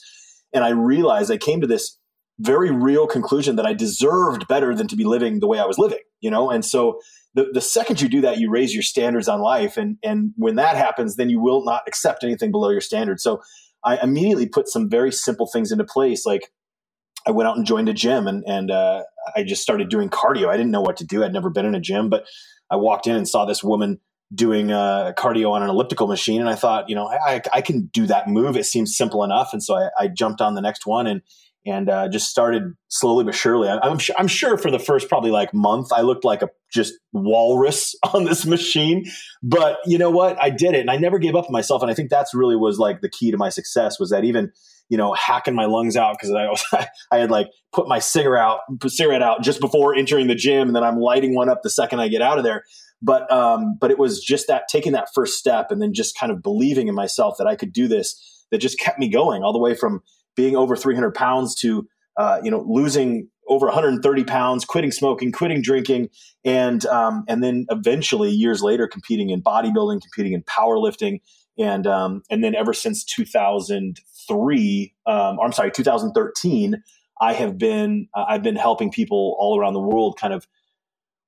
And 0.53 0.63
I 0.63 0.69
realized 0.69 1.31
I 1.31 1.39
came 1.39 1.63
to 1.63 1.67
this 1.67 1.99
very 2.39 2.71
real 2.71 3.07
conclusion 3.07 3.57
that 3.57 3.65
I 3.65 3.73
deserved 3.73 4.47
better 4.47 4.75
than 4.75 4.89
to 4.89 4.97
be 4.97 5.05
living 5.05 5.41
the 5.41 5.47
way 5.47 5.59
I 5.59 5.65
was 5.65 5.79
living, 5.79 6.01
you 6.21 6.31
know? 6.31 6.51
And 6.51 6.63
so 6.63 7.01
the, 7.35 7.49
the 7.51 7.63
second 7.63 8.03
you 8.03 8.09
do 8.11 8.21
that, 8.21 8.39
you 8.39 8.51
raise 8.51 8.75
your 8.75 8.83
standards 8.83 9.29
on 9.29 9.41
life. 9.41 9.79
And, 9.79 9.97
and 10.03 10.33
when 10.37 10.57
that 10.57 10.77
happens, 10.77 11.17
then 11.17 11.31
you 11.31 11.41
will 11.41 11.65
not 11.65 11.83
accept 11.87 12.25
anything 12.25 12.51
below 12.51 12.69
your 12.69 12.83
standards. 12.83 13.23
So 13.23 13.41
I 13.83 13.97
immediately 14.03 14.47
put 14.47 14.69
some 14.69 14.91
very 14.91 15.13
simple 15.13 15.47
things 15.47 15.73
into 15.73 15.85
place. 15.85 16.27
Like 16.27 16.53
I 17.27 17.31
went 17.31 17.49
out 17.49 17.57
and 17.57 17.67
joined 17.67 17.89
a 17.89 17.93
gym 17.93 18.27
and, 18.27 18.45
and 18.47 18.71
uh, 18.71 19.03
I 19.37 19.45
just 19.45 19.63
started 19.63 19.89
doing 19.89 20.09
cardio. 20.09 20.49
I 20.49 20.57
didn't 20.57 20.73
know 20.73 20.81
what 20.81 20.97
to 20.99 21.05
do. 21.05 21.25
I'd 21.25 21.33
never 21.33 21.51
been 21.51 21.67
in 21.67 21.75
a 21.75 21.81
gym, 21.81 22.09
but 22.09 22.27
I 22.71 22.77
walked 22.77 23.07
in 23.07 23.17
and 23.17 23.29
saw 23.29 23.45
this 23.45 23.63
woman 23.63 24.01
doing 24.35 24.73
uh, 24.73 25.13
cardio 25.17 25.51
on 25.51 25.63
an 25.63 25.69
elliptical 25.69 26.07
machine, 26.07 26.41
and 26.41 26.49
I 26.49 26.55
thought, 26.55 26.89
you 26.89 26.95
know, 26.95 27.07
I, 27.07 27.43
I 27.53 27.61
can 27.61 27.91
do 27.93 28.07
that 28.07 28.29
move. 28.29 28.57
It 28.57 28.65
seems 28.65 28.97
simple 28.97 29.25
enough, 29.25 29.51
and 29.53 29.63
so 29.63 29.77
I, 29.77 29.89
I 29.99 30.09
jumped 30.09 30.41
on 30.41 30.55
the 30.55 30.63
next 30.63 30.87
one 30.87 31.07
and 31.07 31.23
and 31.65 31.89
uh, 31.89 32.09
just 32.09 32.29
started 32.29 32.75
slowly 32.89 33.25
but 33.25 33.37
surely. 33.37 33.69
I, 33.69 33.79
I'm 33.79 33.99
sure, 33.99 34.17
I'm 34.19 34.27
sure 34.27 34.59
for 34.59 34.71
the 34.71 34.81
first 34.81 35.09
probably 35.09 35.31
like 35.31 35.55
month, 35.55 35.93
I 35.93 36.01
looked 36.01 36.25
like 36.25 36.43
a 36.43 36.49
just 36.73 36.95
walrus 37.13 37.95
on 38.13 38.25
this 38.25 38.45
machine. 38.45 39.05
But 39.43 39.79
you 39.87 39.99
know 39.99 40.11
what? 40.11 40.43
I 40.43 40.51
did 40.51 40.75
it, 40.75 40.81
and 40.81 40.91
I 40.91 40.97
never 40.97 41.19
gave 41.19 41.37
up 41.37 41.47
on 41.47 41.53
myself. 41.53 41.83
And 41.83 41.91
I 41.91 41.95
think 41.95 42.11
that's 42.11 42.35
really 42.35 42.57
was 42.57 42.79
like 42.79 43.01
the 43.01 43.11
key 43.11 43.31
to 43.31 43.37
my 43.37 43.49
success 43.49 44.01
was 44.01 44.11
that 44.11 44.25
even 44.25 44.51
you 44.89 44.99
know, 44.99 45.13
hacking 45.15 45.55
my 45.55 45.65
lungs 45.65 45.97
out 45.97 46.17
because 46.19 46.31
I 46.35 46.47
was 46.47 46.65
I 47.11 47.19
had 47.19 47.31
like 47.31 47.49
put 47.73 47.89
my 47.89 47.99
cigarette 47.99 48.43
out, 48.43 48.61
cigarette 48.89 49.23
out 49.23 49.43
just 49.43 49.61
before 49.61 49.95
entering 49.95 50.27
the 50.27 50.35
gym, 50.35 50.69
and 50.69 50.77
then 50.77 50.85
I'm 50.85 50.99
lighting 50.99 51.35
one 51.35 51.49
up 51.49 51.63
the 51.63 51.71
second 51.71 52.01
I 52.01 52.09
get 52.09 52.23
out 52.23 52.39
of 52.39 52.45
there. 52.45 52.65
But 53.01 53.31
um, 53.33 53.77
but 53.81 53.91
it 53.91 53.99
was 53.99 54.23
just 54.23 54.47
that 54.49 54.69
taking 54.69 54.93
that 54.93 55.09
first 55.15 55.39
step 55.39 55.71
and 55.71 55.83
then 55.83 55.93
just 55.93 56.17
kind 56.19 56.31
of 56.31 56.43
believing 56.43 56.89
in 56.89 56.95
myself 56.95 57.37
that 57.39 57.47
I 57.47 57.57
could 57.57 57.73
do 57.73 57.89
this 57.89 58.45
that 58.51 58.59
just 58.59 58.79
kept 58.79 58.99
me 58.99 59.09
going 59.09 59.43
all 59.43 59.53
the 59.53 59.59
way 59.59 59.75
from 59.75 60.03
being 60.37 60.57
over 60.57 60.77
300 60.77 61.15
pounds 61.15 61.55
to 61.57 61.89
uh, 62.17 62.41
you 62.45 62.51
know 62.51 62.65
losing 62.69 63.29
over 63.49 63.67
130 63.67 64.25
pounds, 64.25 64.65
quitting 64.65 64.93
smoking, 64.93 65.33
quitting 65.33 65.63
drinking, 65.63 66.09
and 66.45 66.87
um, 66.87 67.25
and 67.29 67.43
then 67.43 67.67
eventually 67.71 68.31
years 68.31 68.63
later 68.63 68.87
competing 68.87 69.31
in 69.31 69.43
bodybuilding, 69.43 70.01
competing 70.03 70.33
in 70.33 70.43
powerlifting, 70.43 71.21
and 71.59 71.87
um, 71.87 72.23
and 72.31 72.43
then 72.43 72.55
ever 72.55 72.73
since 72.73 73.05
2003, 74.33 74.95
um, 75.07 75.39
or 75.39 75.47
I'm 75.47 75.53
sorry, 75.53 75.71
2013, 75.71 76.83
I 77.21 77.33
have 77.35 77.59
been 77.59 78.09
uh, 78.15 78.25
I've 78.29 78.43
been 78.43 78.57
helping 78.57 78.91
people 78.91 79.37
all 79.39 79.59
around 79.59 79.75
the 79.75 79.81
world 79.81 80.19
kind 80.19 80.35
of 80.35 80.47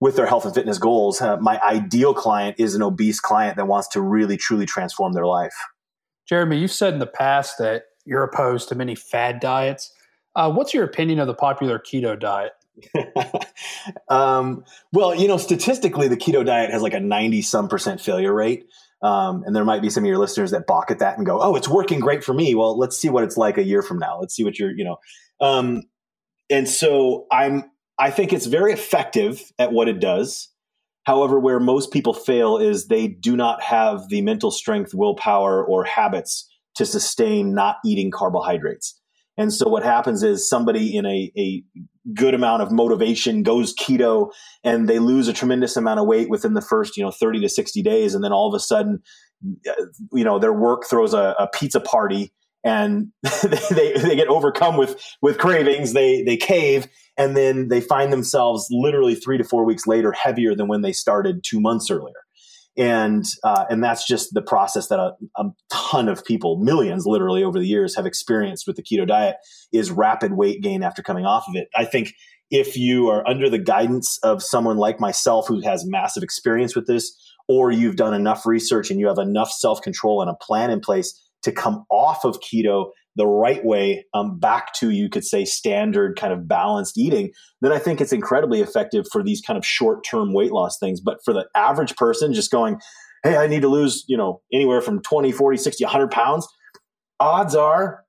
with 0.00 0.16
their 0.16 0.26
health 0.26 0.44
and 0.44 0.54
fitness 0.54 0.78
goals. 0.78 1.20
Uh, 1.20 1.36
my 1.38 1.60
ideal 1.60 2.14
client 2.14 2.56
is 2.58 2.74
an 2.74 2.82
obese 2.82 3.20
client 3.20 3.56
that 3.56 3.66
wants 3.66 3.88
to 3.88 4.00
really 4.00 4.36
truly 4.36 4.66
transform 4.66 5.12
their 5.12 5.26
life. 5.26 5.54
Jeremy, 6.28 6.58
you've 6.58 6.72
said 6.72 6.94
in 6.94 6.98
the 6.98 7.06
past 7.06 7.58
that 7.58 7.84
you're 8.04 8.22
opposed 8.22 8.68
to 8.68 8.74
many 8.74 8.94
fad 8.94 9.40
diets. 9.40 9.92
Uh, 10.34 10.50
what's 10.50 10.74
your 10.74 10.84
opinion 10.84 11.20
of 11.20 11.26
the 11.26 11.34
popular 11.34 11.78
keto 11.78 12.18
diet? 12.18 12.52
um, 14.08 14.64
well, 14.92 15.14
you 15.14 15.28
know, 15.28 15.36
statistically, 15.36 16.08
the 16.08 16.16
keto 16.16 16.44
diet 16.44 16.70
has 16.70 16.82
like 16.82 16.94
a 16.94 17.00
90 17.00 17.42
some 17.42 17.68
percent 17.68 18.00
failure 18.00 18.34
rate. 18.34 18.66
Um, 19.04 19.42
and 19.44 19.54
there 19.54 19.66
might 19.66 19.82
be 19.82 19.90
some 19.90 20.02
of 20.02 20.08
your 20.08 20.18
listeners 20.18 20.50
that 20.52 20.66
balk 20.66 20.90
at 20.90 20.98
that 21.00 21.18
and 21.18 21.26
go, 21.26 21.40
"Oh, 21.40 21.54
it's 21.54 21.68
working 21.68 22.00
great 22.00 22.24
for 22.24 22.32
me." 22.32 22.54
Well, 22.54 22.76
let's 22.78 22.96
see 22.96 23.10
what 23.10 23.22
it's 23.22 23.36
like 23.36 23.58
a 23.58 23.62
year 23.62 23.82
from 23.82 23.98
now. 23.98 24.18
Let's 24.18 24.34
see 24.34 24.44
what 24.44 24.58
you're, 24.58 24.74
you 24.74 24.82
know. 24.82 24.96
Um, 25.40 25.82
and 26.48 26.66
so 26.66 27.26
I'm, 27.30 27.70
I 27.98 28.10
think 28.10 28.32
it's 28.32 28.46
very 28.46 28.72
effective 28.72 29.52
at 29.58 29.72
what 29.72 29.88
it 29.88 30.00
does. 30.00 30.48
However, 31.04 31.38
where 31.38 31.60
most 31.60 31.92
people 31.92 32.14
fail 32.14 32.56
is 32.56 32.86
they 32.86 33.08
do 33.08 33.36
not 33.36 33.62
have 33.62 34.08
the 34.08 34.22
mental 34.22 34.50
strength, 34.50 34.94
willpower, 34.94 35.62
or 35.62 35.84
habits 35.84 36.48
to 36.76 36.86
sustain 36.86 37.54
not 37.54 37.76
eating 37.84 38.10
carbohydrates. 38.10 38.98
And 39.36 39.52
so 39.52 39.68
what 39.68 39.82
happens 39.82 40.22
is 40.22 40.48
somebody 40.48 40.96
in 40.96 41.04
a, 41.04 41.30
a 41.36 41.62
good 42.12 42.34
amount 42.34 42.62
of 42.62 42.70
motivation 42.70 43.42
goes 43.42 43.74
keto 43.74 44.30
and 44.62 44.88
they 44.88 44.98
lose 44.98 45.28
a 45.28 45.32
tremendous 45.32 45.76
amount 45.76 46.00
of 46.00 46.06
weight 46.06 46.28
within 46.28 46.54
the 46.54 46.60
first, 46.60 46.96
you 46.96 47.02
know, 47.02 47.10
30 47.10 47.40
to 47.40 47.48
60 47.48 47.82
days. 47.82 48.14
And 48.14 48.22
then 48.22 48.32
all 48.32 48.48
of 48.48 48.54
a 48.54 48.60
sudden, 48.60 49.02
uh, 49.68 49.84
you 50.12 50.24
know, 50.24 50.38
their 50.38 50.52
work 50.52 50.84
throws 50.88 51.14
a, 51.14 51.34
a 51.38 51.48
pizza 51.48 51.80
party 51.80 52.32
and 52.62 53.08
they, 53.42 53.92
they 53.94 54.16
get 54.16 54.28
overcome 54.28 54.76
with, 54.76 55.02
with 55.22 55.38
cravings. 55.38 55.92
They, 55.92 56.22
they 56.22 56.36
cave 56.36 56.88
and 57.16 57.36
then 57.36 57.68
they 57.68 57.80
find 57.80 58.12
themselves 58.12 58.68
literally 58.70 59.14
three 59.14 59.38
to 59.38 59.44
four 59.44 59.64
weeks 59.64 59.86
later 59.86 60.12
heavier 60.12 60.54
than 60.54 60.68
when 60.68 60.82
they 60.82 60.92
started 60.92 61.42
two 61.42 61.60
months 61.60 61.90
earlier 61.90 62.23
and 62.76 63.24
uh, 63.44 63.64
and 63.70 63.82
that's 63.82 64.06
just 64.06 64.34
the 64.34 64.42
process 64.42 64.88
that 64.88 64.98
a, 64.98 65.12
a, 65.36 65.44
ton 65.70 66.08
of 66.08 66.24
people, 66.24 66.58
millions 66.58 67.04
literally 67.06 67.44
over 67.44 67.58
the 67.58 67.66
years, 67.66 67.94
have 67.94 68.06
experienced 68.06 68.66
with 68.66 68.76
the 68.76 68.82
keto 68.82 69.06
diet 69.06 69.36
is 69.72 69.90
rapid 69.90 70.32
weight 70.32 70.60
gain 70.60 70.82
after 70.82 71.02
coming 71.02 71.24
off 71.24 71.44
of 71.48 71.54
it. 71.54 71.68
I 71.74 71.84
think 71.84 72.14
if 72.50 72.76
you 72.76 73.08
are 73.08 73.26
under 73.28 73.48
the 73.48 73.58
guidance 73.58 74.18
of 74.22 74.42
someone 74.42 74.76
like 74.76 75.00
myself 75.00 75.46
who 75.46 75.60
has 75.60 75.86
massive 75.86 76.22
experience 76.22 76.74
with 76.74 76.86
this, 76.86 77.16
or 77.48 77.70
you've 77.70 77.96
done 77.96 78.14
enough 78.14 78.44
research 78.44 78.90
and 78.90 78.98
you 78.98 79.06
have 79.06 79.18
enough 79.18 79.50
self 79.50 79.80
control 79.80 80.20
and 80.20 80.30
a 80.30 80.34
plan 80.34 80.70
in 80.70 80.80
place 80.80 81.20
to 81.42 81.52
come 81.52 81.84
off 81.90 82.24
of 82.24 82.40
keto 82.40 82.90
the 83.16 83.26
right 83.26 83.64
way 83.64 84.04
um, 84.14 84.38
back 84.38 84.72
to 84.74 84.90
you 84.90 85.08
could 85.08 85.24
say 85.24 85.44
standard 85.44 86.18
kind 86.18 86.32
of 86.32 86.48
balanced 86.48 86.98
eating 86.98 87.30
then 87.60 87.72
i 87.72 87.78
think 87.78 88.00
it's 88.00 88.12
incredibly 88.12 88.60
effective 88.60 89.06
for 89.10 89.22
these 89.22 89.40
kind 89.40 89.56
of 89.56 89.64
short 89.64 90.04
term 90.04 90.32
weight 90.32 90.52
loss 90.52 90.78
things 90.78 91.00
but 91.00 91.18
for 91.24 91.32
the 91.32 91.46
average 91.54 91.94
person 91.96 92.32
just 92.32 92.50
going 92.50 92.78
hey 93.22 93.36
i 93.36 93.46
need 93.46 93.62
to 93.62 93.68
lose 93.68 94.04
you 94.08 94.16
know 94.16 94.40
anywhere 94.52 94.80
from 94.80 95.00
20 95.02 95.32
40 95.32 95.58
60 95.58 95.84
100 95.84 96.10
pounds 96.10 96.46
odds 97.20 97.54
are 97.54 98.04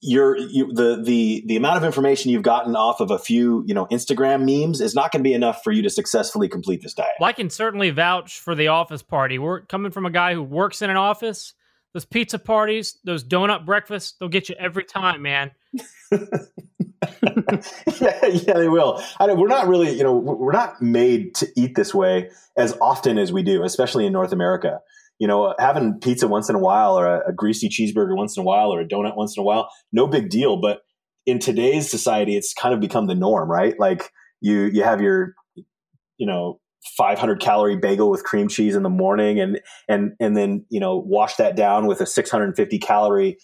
you're 0.00 0.36
you, 0.36 0.72
the 0.72 1.00
the 1.00 1.44
the 1.46 1.56
amount 1.56 1.76
of 1.76 1.84
information 1.84 2.30
you've 2.30 2.42
gotten 2.42 2.74
off 2.74 3.00
of 3.00 3.10
a 3.12 3.18
few 3.18 3.62
you 3.66 3.74
know 3.74 3.86
Instagram 3.86 4.40
memes 4.40 4.80
is 4.80 4.96
not 4.96 5.12
going 5.12 5.22
to 5.22 5.28
be 5.28 5.32
enough 5.32 5.62
for 5.62 5.70
you 5.70 5.80
to 5.82 5.90
successfully 5.90 6.48
complete 6.48 6.82
this 6.82 6.92
diet. 6.92 7.10
Well, 7.20 7.28
I 7.28 7.32
can 7.32 7.50
certainly 7.50 7.90
vouch 7.90 8.40
for 8.40 8.56
the 8.56 8.66
office 8.66 9.02
party. 9.02 9.38
We're 9.38 9.60
coming 9.60 9.92
from 9.92 10.06
a 10.06 10.10
guy 10.10 10.34
who 10.34 10.42
works 10.42 10.82
in 10.82 10.90
an 10.90 10.96
office 10.96 11.54
those 11.92 12.04
pizza 12.04 12.38
parties, 12.38 12.98
those 13.04 13.24
donut 13.24 13.66
breakfasts, 13.66 14.14
they'll 14.18 14.28
get 14.28 14.48
you 14.48 14.54
every 14.58 14.84
time, 14.84 15.22
man. 15.22 15.50
yeah, 16.12 16.18
yeah, 18.00 18.54
they 18.54 18.68
will. 18.68 19.02
We're 19.20 19.48
not 19.48 19.68
really, 19.68 19.96
you 19.96 20.02
know, 20.02 20.14
we're 20.14 20.52
not 20.52 20.80
made 20.80 21.34
to 21.36 21.48
eat 21.56 21.74
this 21.74 21.94
way 21.94 22.30
as 22.56 22.76
often 22.80 23.18
as 23.18 23.32
we 23.32 23.42
do, 23.42 23.62
especially 23.62 24.06
in 24.06 24.12
North 24.12 24.32
America. 24.32 24.80
You 25.18 25.26
know, 25.26 25.54
having 25.58 25.98
pizza 26.00 26.28
once 26.28 26.48
in 26.48 26.54
a 26.54 26.60
while, 26.60 26.98
or 26.98 27.06
a, 27.06 27.28
a 27.28 27.32
greasy 27.32 27.68
cheeseburger 27.68 28.16
once 28.16 28.36
in 28.36 28.40
a 28.40 28.44
while, 28.44 28.72
or 28.72 28.80
a 28.80 28.86
donut 28.86 29.16
once 29.16 29.36
in 29.36 29.40
a 29.40 29.44
while, 29.44 29.68
no 29.92 30.06
big 30.06 30.30
deal. 30.30 30.58
But 30.60 30.80
in 31.26 31.38
today's 31.38 31.90
society, 31.90 32.36
it's 32.36 32.54
kind 32.54 32.72
of 32.74 32.80
become 32.80 33.06
the 33.06 33.14
norm, 33.14 33.50
right? 33.50 33.78
Like 33.78 34.10
you, 34.40 34.62
you 34.72 34.82
have 34.82 35.02
your, 35.02 35.34
you 36.16 36.26
know, 36.26 36.60
500 36.96 37.40
calorie 37.40 37.76
bagel 37.76 38.10
with 38.10 38.24
cream 38.24 38.48
cheese 38.48 38.74
in 38.74 38.82
the 38.82 38.88
morning 38.90 39.38
and 39.38 39.60
and 39.88 40.12
and 40.18 40.36
then 40.36 40.64
you 40.70 40.80
know 40.80 40.96
wash 40.96 41.36
that 41.36 41.56
down 41.56 41.86
with 41.86 42.00
a 42.00 42.06
650 42.06 42.78
calorie 42.78 43.36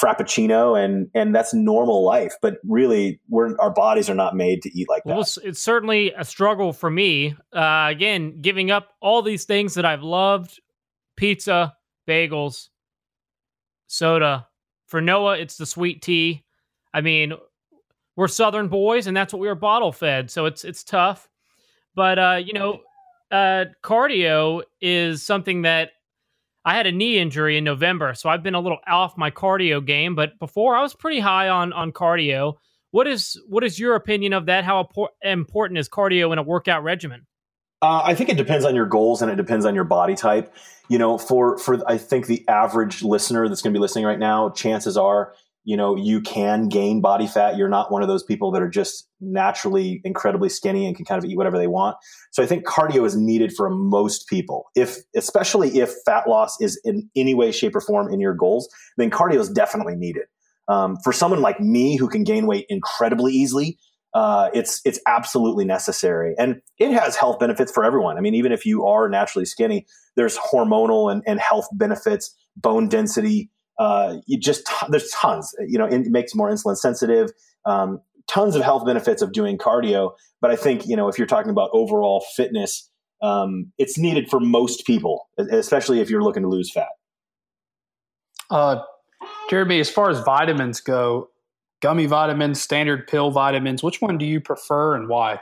frappuccino 0.00 0.82
and 0.82 1.08
and 1.14 1.34
that's 1.34 1.54
normal 1.54 2.04
life. 2.04 2.34
But 2.40 2.56
really 2.64 3.20
we're 3.28 3.58
our 3.58 3.70
bodies 3.70 4.10
are 4.10 4.14
not 4.14 4.36
made 4.36 4.62
to 4.62 4.78
eat 4.78 4.88
like 4.88 5.04
that. 5.04 5.10
well, 5.10 5.20
it's, 5.22 5.38
it's 5.38 5.60
certainly 5.60 6.12
a 6.16 6.24
struggle 6.24 6.72
for 6.72 6.90
me. 6.90 7.36
Uh, 7.52 7.88
again 7.90 8.40
giving 8.40 8.70
up 8.70 8.90
all 9.00 9.22
these 9.22 9.44
things 9.44 9.74
that 9.74 9.84
i've 9.84 10.02
loved 10.02 10.60
pizza 11.16 11.74
bagels 12.08 12.68
soda. 13.86 14.46
For 14.86 15.00
noah 15.00 15.38
it's 15.38 15.56
the 15.56 15.66
sweet 15.66 16.02
tea. 16.02 16.44
I 16.92 17.00
mean 17.00 17.32
we're 18.16 18.28
southern 18.28 18.68
boys 18.68 19.06
and 19.06 19.16
that's 19.16 19.32
what 19.32 19.40
we 19.40 19.48
were 19.48 19.56
bottle 19.56 19.92
fed 19.92 20.30
so 20.30 20.46
it's 20.46 20.64
it's 20.64 20.84
tough 20.84 21.28
but 21.94 22.18
uh, 22.18 22.40
you 22.44 22.52
know, 22.52 22.80
uh, 23.30 23.66
cardio 23.82 24.62
is 24.80 25.22
something 25.22 25.62
that 25.62 25.90
I 26.64 26.74
had 26.74 26.86
a 26.86 26.92
knee 26.92 27.18
injury 27.18 27.58
in 27.58 27.64
November, 27.64 28.14
so 28.14 28.28
I've 28.28 28.42
been 28.42 28.54
a 28.54 28.60
little 28.60 28.78
off 28.86 29.16
my 29.16 29.30
cardio 29.30 29.84
game. 29.84 30.14
But 30.14 30.38
before, 30.38 30.76
I 30.76 30.82
was 30.82 30.94
pretty 30.94 31.20
high 31.20 31.48
on 31.48 31.72
on 31.72 31.92
cardio. 31.92 32.54
What 32.90 33.06
is 33.06 33.40
what 33.48 33.64
is 33.64 33.78
your 33.78 33.96
opinion 33.96 34.32
of 34.32 34.46
that? 34.46 34.64
How 34.64 34.88
important 35.22 35.78
is 35.78 35.88
cardio 35.88 36.32
in 36.32 36.38
a 36.38 36.42
workout 36.42 36.84
regimen? 36.84 37.26
Uh, 37.82 38.02
I 38.02 38.14
think 38.14 38.30
it 38.30 38.36
depends 38.38 38.64
on 38.64 38.74
your 38.74 38.86
goals 38.86 39.20
and 39.20 39.30
it 39.30 39.36
depends 39.36 39.66
on 39.66 39.74
your 39.74 39.84
body 39.84 40.14
type. 40.14 40.54
You 40.88 40.98
know, 40.98 41.18
for 41.18 41.58
for 41.58 41.82
I 41.88 41.98
think 41.98 42.26
the 42.26 42.46
average 42.48 43.02
listener 43.02 43.48
that's 43.48 43.62
going 43.62 43.74
to 43.74 43.78
be 43.78 43.80
listening 43.80 44.04
right 44.04 44.18
now, 44.18 44.50
chances 44.50 44.96
are 44.96 45.34
you 45.64 45.76
know 45.76 45.96
you 45.96 46.20
can 46.20 46.68
gain 46.68 47.00
body 47.00 47.26
fat. 47.26 47.56
You're 47.56 47.68
not 47.68 47.90
one 47.90 48.02
of 48.02 48.08
those 48.08 48.22
people 48.22 48.52
that 48.52 48.62
are 48.62 48.68
just 48.68 49.08
naturally 49.20 50.00
incredibly 50.04 50.48
skinny 50.48 50.86
and 50.86 50.94
can 50.94 51.04
kind 51.04 51.22
of 51.22 51.28
eat 51.28 51.36
whatever 51.36 51.58
they 51.58 51.66
want. 51.66 51.96
So 52.32 52.42
i 52.42 52.46
think 52.46 52.66
cardio 52.66 53.04
is 53.06 53.16
needed 53.16 53.52
for 53.56 53.70
most 53.70 54.28
people. 54.28 54.66
If 54.76 54.98
especially 55.16 55.78
if 55.78 55.92
fat 56.04 56.28
loss 56.28 56.60
is 56.60 56.80
in 56.84 57.08
any 57.16 57.34
way 57.34 57.50
shape 57.50 57.74
or 57.74 57.80
form 57.80 58.12
in 58.12 58.20
your 58.20 58.34
goals 58.34 58.68
then 58.96 59.10
cardio 59.10 59.40
is 59.40 59.48
definitely 59.48 59.96
needed. 59.96 60.24
Um, 60.66 60.96
for 61.04 61.12
someone 61.12 61.42
like 61.42 61.60
me 61.60 61.96
who 61.96 62.08
can 62.08 62.24
gain 62.24 62.46
weight 62.46 62.66
incredibly 62.68 63.32
easily 63.32 63.78
uh, 64.14 64.48
it's 64.54 64.80
it's 64.84 65.00
absolutely 65.08 65.64
necessary. 65.64 66.36
And 66.38 66.60
it 66.78 66.92
has 66.92 67.16
health 67.16 67.40
benefits 67.40 67.72
for 67.72 67.84
everyone. 67.84 68.16
I 68.16 68.20
mean 68.20 68.34
even 68.34 68.52
if 68.52 68.64
you 68.64 68.84
are 68.84 69.08
naturally 69.08 69.44
skinny 69.44 69.86
there's 70.16 70.38
hormonal 70.38 71.10
and, 71.10 71.22
and 71.26 71.40
health 71.40 71.68
benefits 71.72 72.34
bone 72.56 72.88
density 72.88 73.50
uh, 73.78 74.18
you 74.26 74.38
just 74.38 74.68
there's 74.88 75.10
tons. 75.10 75.54
You 75.66 75.78
know, 75.78 75.86
it 75.86 76.06
makes 76.06 76.34
more 76.34 76.50
insulin 76.50 76.76
sensitive. 76.76 77.30
Um, 77.66 78.00
tons 78.26 78.56
of 78.56 78.62
health 78.62 78.86
benefits 78.86 79.22
of 79.22 79.32
doing 79.32 79.58
cardio. 79.58 80.12
But 80.40 80.50
I 80.50 80.56
think 80.56 80.86
you 80.86 80.96
know 80.96 81.08
if 81.08 81.18
you're 81.18 81.26
talking 81.26 81.50
about 81.50 81.70
overall 81.72 82.24
fitness, 82.36 82.90
um, 83.22 83.72
it's 83.78 83.98
needed 83.98 84.28
for 84.28 84.40
most 84.40 84.86
people, 84.86 85.28
especially 85.38 86.00
if 86.00 86.10
you're 86.10 86.22
looking 86.22 86.42
to 86.42 86.48
lose 86.48 86.70
fat. 86.70 86.88
Uh, 88.50 88.82
Jeremy, 89.48 89.80
as 89.80 89.90
far 89.90 90.10
as 90.10 90.20
vitamins 90.20 90.80
go, 90.80 91.30
gummy 91.80 92.06
vitamins, 92.06 92.60
standard 92.60 93.06
pill 93.06 93.30
vitamins, 93.30 93.82
which 93.82 94.00
one 94.00 94.18
do 94.18 94.26
you 94.26 94.40
prefer 94.40 94.94
and 94.94 95.08
why? 95.08 95.40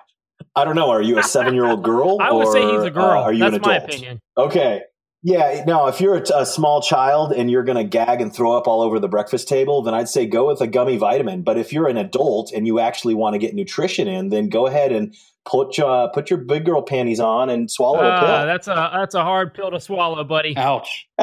I 0.55 0.65
don't 0.65 0.77
know. 0.77 0.91
Are 0.91 1.03
you 1.03 1.19
a 1.19 1.23
seven 1.23 1.55
year 1.55 1.67
old 1.67 1.83
girl? 1.83 2.19
I 2.21 2.33
would 2.33 2.47
or, 2.47 2.53
say 2.53 2.63
he's 2.63 2.83
a 2.83 2.91
girl. 2.91 3.05
Uh, 3.05 3.23
are 3.23 3.33
you 3.33 3.41
That's 3.41 3.57
an 3.57 3.61
adult? 3.61 3.83
my 3.83 3.87
opinion. 3.87 4.21
Okay. 4.37 4.83
Yeah, 5.25 5.63
no, 5.67 5.87
if 5.87 6.01
you're 6.01 6.17
a, 6.17 6.23
a 6.35 6.47
small 6.47 6.83
child 6.83 7.33
and 7.33 7.49
you're 7.49 7.63
going 7.63 7.77
to 7.77 7.85
gag 7.85 8.21
and 8.21 8.35
throw 8.35 8.57
up 8.57 8.67
all 8.67 8.83
over 8.83 8.99
the 8.99 9.09
breakfast 9.09 9.47
table, 9.47 9.81
then 9.83 9.95
I'd 9.95 10.09
say 10.09 10.27
go 10.27 10.49
with 10.49 10.61
a 10.61 10.67
gummy 10.67 10.97
vitamin. 10.97 11.43
But 11.43 11.59
if 11.59 11.73
you're 11.73 11.87
an 11.87 11.97
adult 11.97 12.51
and 12.53 12.67
you 12.67 12.81
actually 12.81 13.15
want 13.15 13.35
to 13.35 13.39
get 13.39 13.55
nutrition 13.55 14.09
in, 14.09 14.31
then 14.31 14.49
go 14.49 14.67
ahead 14.67 14.91
and 14.91 15.15
put 15.45 15.79
uh, 15.79 16.09
put 16.09 16.29
your 16.29 16.41
big 16.41 16.65
girl 16.65 16.83
panties 16.83 17.21
on 17.21 17.51
and 17.51 17.71
swallow 17.71 18.01
uh, 18.01 18.17
a 18.17 18.21
pill. 18.21 18.47
That's 18.47 18.67
a 18.67 18.91
that's 18.95 19.15
a 19.15 19.23
hard 19.23 19.55
pill 19.55 19.71
to 19.71 19.81
swallow, 19.81 20.25
buddy. 20.25 20.57
Ouch. 20.57 21.07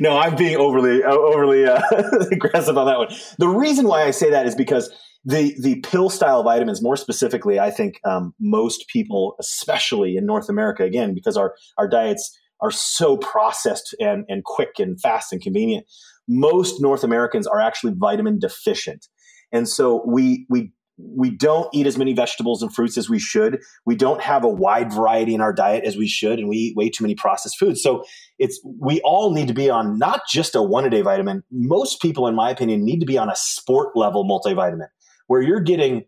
no, 0.00 0.18
I'm 0.18 0.34
being 0.34 0.56
overly 0.56 1.04
overly 1.04 1.66
uh, 1.66 1.80
aggressive 2.32 2.76
on 2.76 2.86
that 2.86 2.98
one. 2.98 3.08
The 3.38 3.48
reason 3.48 3.86
why 3.86 4.02
I 4.02 4.10
say 4.10 4.30
that 4.30 4.46
is 4.46 4.56
because 4.56 4.90
the 5.24 5.54
the 5.60 5.80
pill 5.80 6.08
style 6.08 6.42
vitamins 6.42 6.82
more 6.82 6.96
specifically 6.96 7.58
i 7.60 7.70
think 7.70 8.00
um, 8.04 8.34
most 8.40 8.88
people 8.88 9.34
especially 9.38 10.16
in 10.16 10.24
north 10.24 10.48
america 10.48 10.82
again 10.82 11.14
because 11.14 11.36
our 11.36 11.54
our 11.76 11.86
diets 11.86 12.38
are 12.60 12.70
so 12.70 13.16
processed 13.16 13.94
and, 14.00 14.24
and 14.28 14.44
quick 14.44 14.78
and 14.78 15.00
fast 15.00 15.32
and 15.32 15.40
convenient. 15.40 15.86
Most 16.28 16.80
North 16.80 17.02
Americans 17.02 17.46
are 17.46 17.60
actually 17.60 17.94
vitamin 17.96 18.38
deficient. 18.38 19.08
And 19.52 19.68
so 19.68 20.04
we, 20.06 20.46
we 20.48 20.72
we 21.14 21.30
don't 21.30 21.66
eat 21.72 21.86
as 21.86 21.96
many 21.96 22.12
vegetables 22.12 22.62
and 22.62 22.74
fruits 22.74 22.98
as 22.98 23.08
we 23.08 23.18
should. 23.18 23.58
We 23.86 23.96
don't 23.96 24.20
have 24.20 24.44
a 24.44 24.48
wide 24.48 24.92
variety 24.92 25.34
in 25.34 25.40
our 25.40 25.52
diet 25.52 25.82
as 25.84 25.96
we 25.96 26.06
should, 26.06 26.38
and 26.38 26.46
we 26.46 26.56
eat 26.56 26.76
way 26.76 26.90
too 26.90 27.02
many 27.02 27.14
processed 27.14 27.58
foods. 27.58 27.82
So 27.82 28.04
it's 28.38 28.60
we 28.78 29.00
all 29.00 29.32
need 29.32 29.48
to 29.48 29.54
be 29.54 29.70
on 29.70 29.98
not 29.98 30.20
just 30.30 30.54
a 30.54 30.62
one 30.62 30.84
a 30.84 30.90
day 30.90 31.00
vitamin. 31.00 31.42
Most 31.50 32.02
people, 32.02 32.26
in 32.26 32.34
my 32.34 32.50
opinion, 32.50 32.84
need 32.84 33.00
to 33.00 33.06
be 33.06 33.16
on 33.16 33.30
a 33.30 33.34
sport 33.34 33.96
level 33.96 34.28
multivitamin 34.28 34.88
where 35.30 35.40
you're 35.40 35.60
getting, 35.60 36.04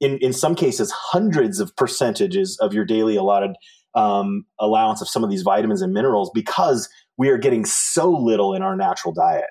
in 0.00 0.18
in 0.18 0.32
some 0.32 0.56
cases, 0.56 0.90
hundreds 0.90 1.60
of 1.60 1.76
percentages 1.76 2.58
of 2.58 2.74
your 2.74 2.84
daily 2.84 3.14
allotted 3.14 3.52
um, 3.94 4.44
allowance 4.58 5.00
of 5.00 5.08
some 5.08 5.22
of 5.22 5.30
these 5.30 5.42
vitamins 5.42 5.80
and 5.80 5.94
minerals 5.94 6.28
because 6.34 6.88
we 7.16 7.28
are 7.28 7.38
getting 7.38 7.64
so 7.64 8.10
little 8.10 8.52
in 8.52 8.62
our 8.62 8.74
natural 8.74 9.14
diet. 9.14 9.46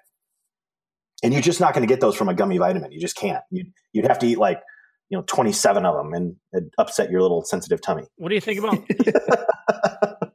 And 1.24 1.32
you're 1.32 1.42
just 1.42 1.62
not 1.62 1.74
going 1.74 1.88
to 1.88 1.88
get 1.88 2.02
those 2.02 2.18
from 2.18 2.28
a 2.28 2.34
gummy 2.34 2.58
vitamin. 2.58 2.92
You 2.92 3.00
just 3.00 3.16
can't. 3.16 3.42
You'd, 3.50 3.72
you'd 3.94 4.06
have 4.06 4.20
to 4.20 4.28
eat 4.28 4.40
like 4.40 4.60
you 5.10 5.18
know 5.18 5.24
27 5.28 5.86
of 5.86 5.96
them 5.96 6.14
and 6.14 6.36
it 6.52 6.66
upset 6.78 7.10
your 7.12 7.22
little 7.22 7.44
sensitive 7.44 7.80
tummy 7.82 8.04
what 8.16 8.30
do 8.30 8.36
you 8.36 8.42
think 8.42 8.58
about 8.58 8.80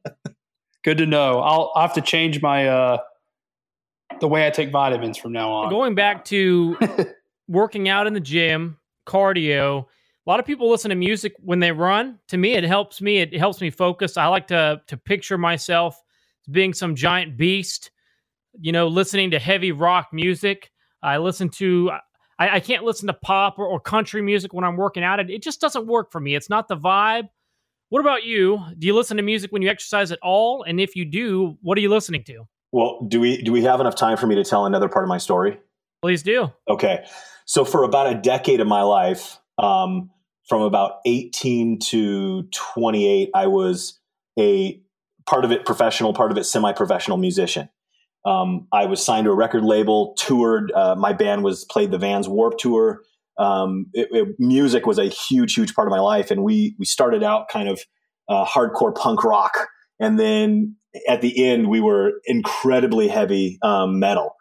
good 0.85 0.99
to 0.99 1.07
know 1.07 1.40
i'll, 1.40 1.73
I'll 1.75 1.83
have 1.83 1.95
to 1.95 2.00
change 2.02 2.40
my 2.42 2.68
uh 2.68 2.99
the 4.21 4.28
way 4.28 4.47
i 4.47 4.50
take 4.50 4.71
vitamins 4.71 5.16
from 5.16 5.33
now 5.33 5.50
on 5.50 5.71
going 5.71 5.97
back 5.97 6.25
to 6.26 6.76
working 7.49 7.88
out 7.88 8.07
in 8.07 8.12
the 8.12 8.21
gym 8.21 8.78
cardio 9.07 9.85
a 10.26 10.31
lot 10.31 10.38
of 10.38 10.47
people 10.47 10.71
listen 10.71 10.90
to 10.90 10.95
music 10.95 11.35
when 11.40 11.59
they 11.59 11.73
run 11.73 12.19
to 12.28 12.37
me 12.37 12.52
it 12.52 12.64
helps 12.64 13.00
me 13.00 13.19
it 13.19 13.35
helps 13.35 13.61
me 13.61 13.71
focus 13.71 14.17
i 14.17 14.26
like 14.26 14.47
to 14.47 14.81
to 14.87 14.97
picture 14.97 15.38
myself 15.38 16.02
being 16.50 16.73
some 16.73 16.95
giant 16.95 17.37
beast 17.37 17.90
you 18.61 18.73
know 18.73 18.87
listening 18.87 19.31
to 19.31 19.38
heavy 19.38 19.73
rock 19.73 20.09
music 20.12 20.71
i 21.02 21.17
listen 21.17 21.49
to 21.49 21.90
I, 22.38 22.57
I 22.57 22.61
can't 22.61 22.85
listen 22.85 23.07
to 23.09 23.14
pop 23.14 23.59
or, 23.59 23.67
or, 23.67 23.81
country 23.81 24.23
music 24.23 24.52
when 24.52 24.64
I'm 24.64 24.76
working 24.76 25.02
out. 25.02 25.21
It, 25.21 25.31
it 25.31 25.43
just 25.43 25.61
doesn't 25.61 25.87
work 25.87 26.12
for 26.12 26.21
me. 26.21 26.35
It's 26.35 26.49
not 26.49 26.69
the 26.69 26.76
vibe. 26.76 27.28
What 27.90 28.00
about 28.00 28.25
you? 28.25 28.62
Do 28.78 28.87
you 28.87 28.95
listen 28.95 29.17
to 29.17 29.23
music 29.23 29.50
when 29.50 29.62
you 29.62 29.71
exercise 29.71 30.12
at 30.12 30.19
all? 30.23 30.62
And 30.62 30.81
if 30.81 30.95
you 30.95 31.05
do, 31.05 31.57
what 31.62 31.78
are 31.78 31.81
you 31.81 31.88
listening 31.88 32.23
to? 32.25 32.45
Well, 32.71 33.07
do 33.09 33.19
we 33.19 33.40
do 33.43 33.50
we 33.50 33.62
have 33.62 33.81
enough 33.81 33.95
time 33.95 34.19
for 34.19 34.26
me 34.26 34.35
to 34.35 34.45
tell 34.45 34.67
another 34.67 34.88
part 34.88 35.05
of 35.05 35.09
my 35.09 35.17
story? 35.17 35.59
Please 36.02 36.23
do. 36.23 36.52
Okay, 36.69 37.05
so 37.49 37.64
for 37.64 37.83
about 37.83 38.12
a 38.12 38.14
decade 38.14 38.61
of 38.61 38.67
my 38.67 38.83
life, 38.83 39.40
um, 39.57 40.11
from 40.47 40.61
about 40.61 40.99
18 41.07 41.78
to 41.78 42.43
28, 42.52 43.31
I 43.35 43.47
was 43.47 43.99
a 44.38 44.78
part 45.26 45.47
of 45.47 45.50
it 45.50 45.64
professional, 45.64 46.12
part 46.12 46.31
of 46.31 46.37
it 46.37 46.45
semi-professional 46.45 47.17
musician. 47.17 47.71
Um, 48.26 48.69
I 48.71 48.85
was 48.85 49.02
signed 49.02 49.25
to 49.25 49.31
a 49.31 49.35
record 49.35 49.64
label, 49.64 50.14
toured. 50.19 50.71
Uh, 50.73 50.95
my 50.95 51.14
band 51.14 51.43
was 51.43 51.64
played 51.64 51.90
the 51.90 51.97
Vans 51.97 52.28
Warp 52.28 52.59
Tour. 52.59 53.00
Um, 53.38 53.87
it, 53.95 54.09
it, 54.11 54.37
music 54.38 54.85
was 54.85 54.99
a 54.99 55.07
huge, 55.07 55.55
huge 55.55 55.75
part 55.75 55.88
of 55.88 55.90
my 55.90 56.00
life, 56.00 56.31
and 56.31 56.45
we 56.45 56.76
we 56.78 56.85
started 56.85 57.23
out 57.23 57.49
kind 57.49 57.71
of 57.71 57.81
uh, 58.28 58.45
hardcore 58.45 58.95
punk 58.95 59.25
rock, 59.25 59.69
and 59.99 60.21
then 60.21 60.76
at 61.09 61.23
the 61.23 61.49
end 61.49 61.69
we 61.69 61.81
were 61.81 62.21
incredibly 62.26 63.09
heavy 63.09 63.59
um, 63.62 63.99
metal, 63.99 64.35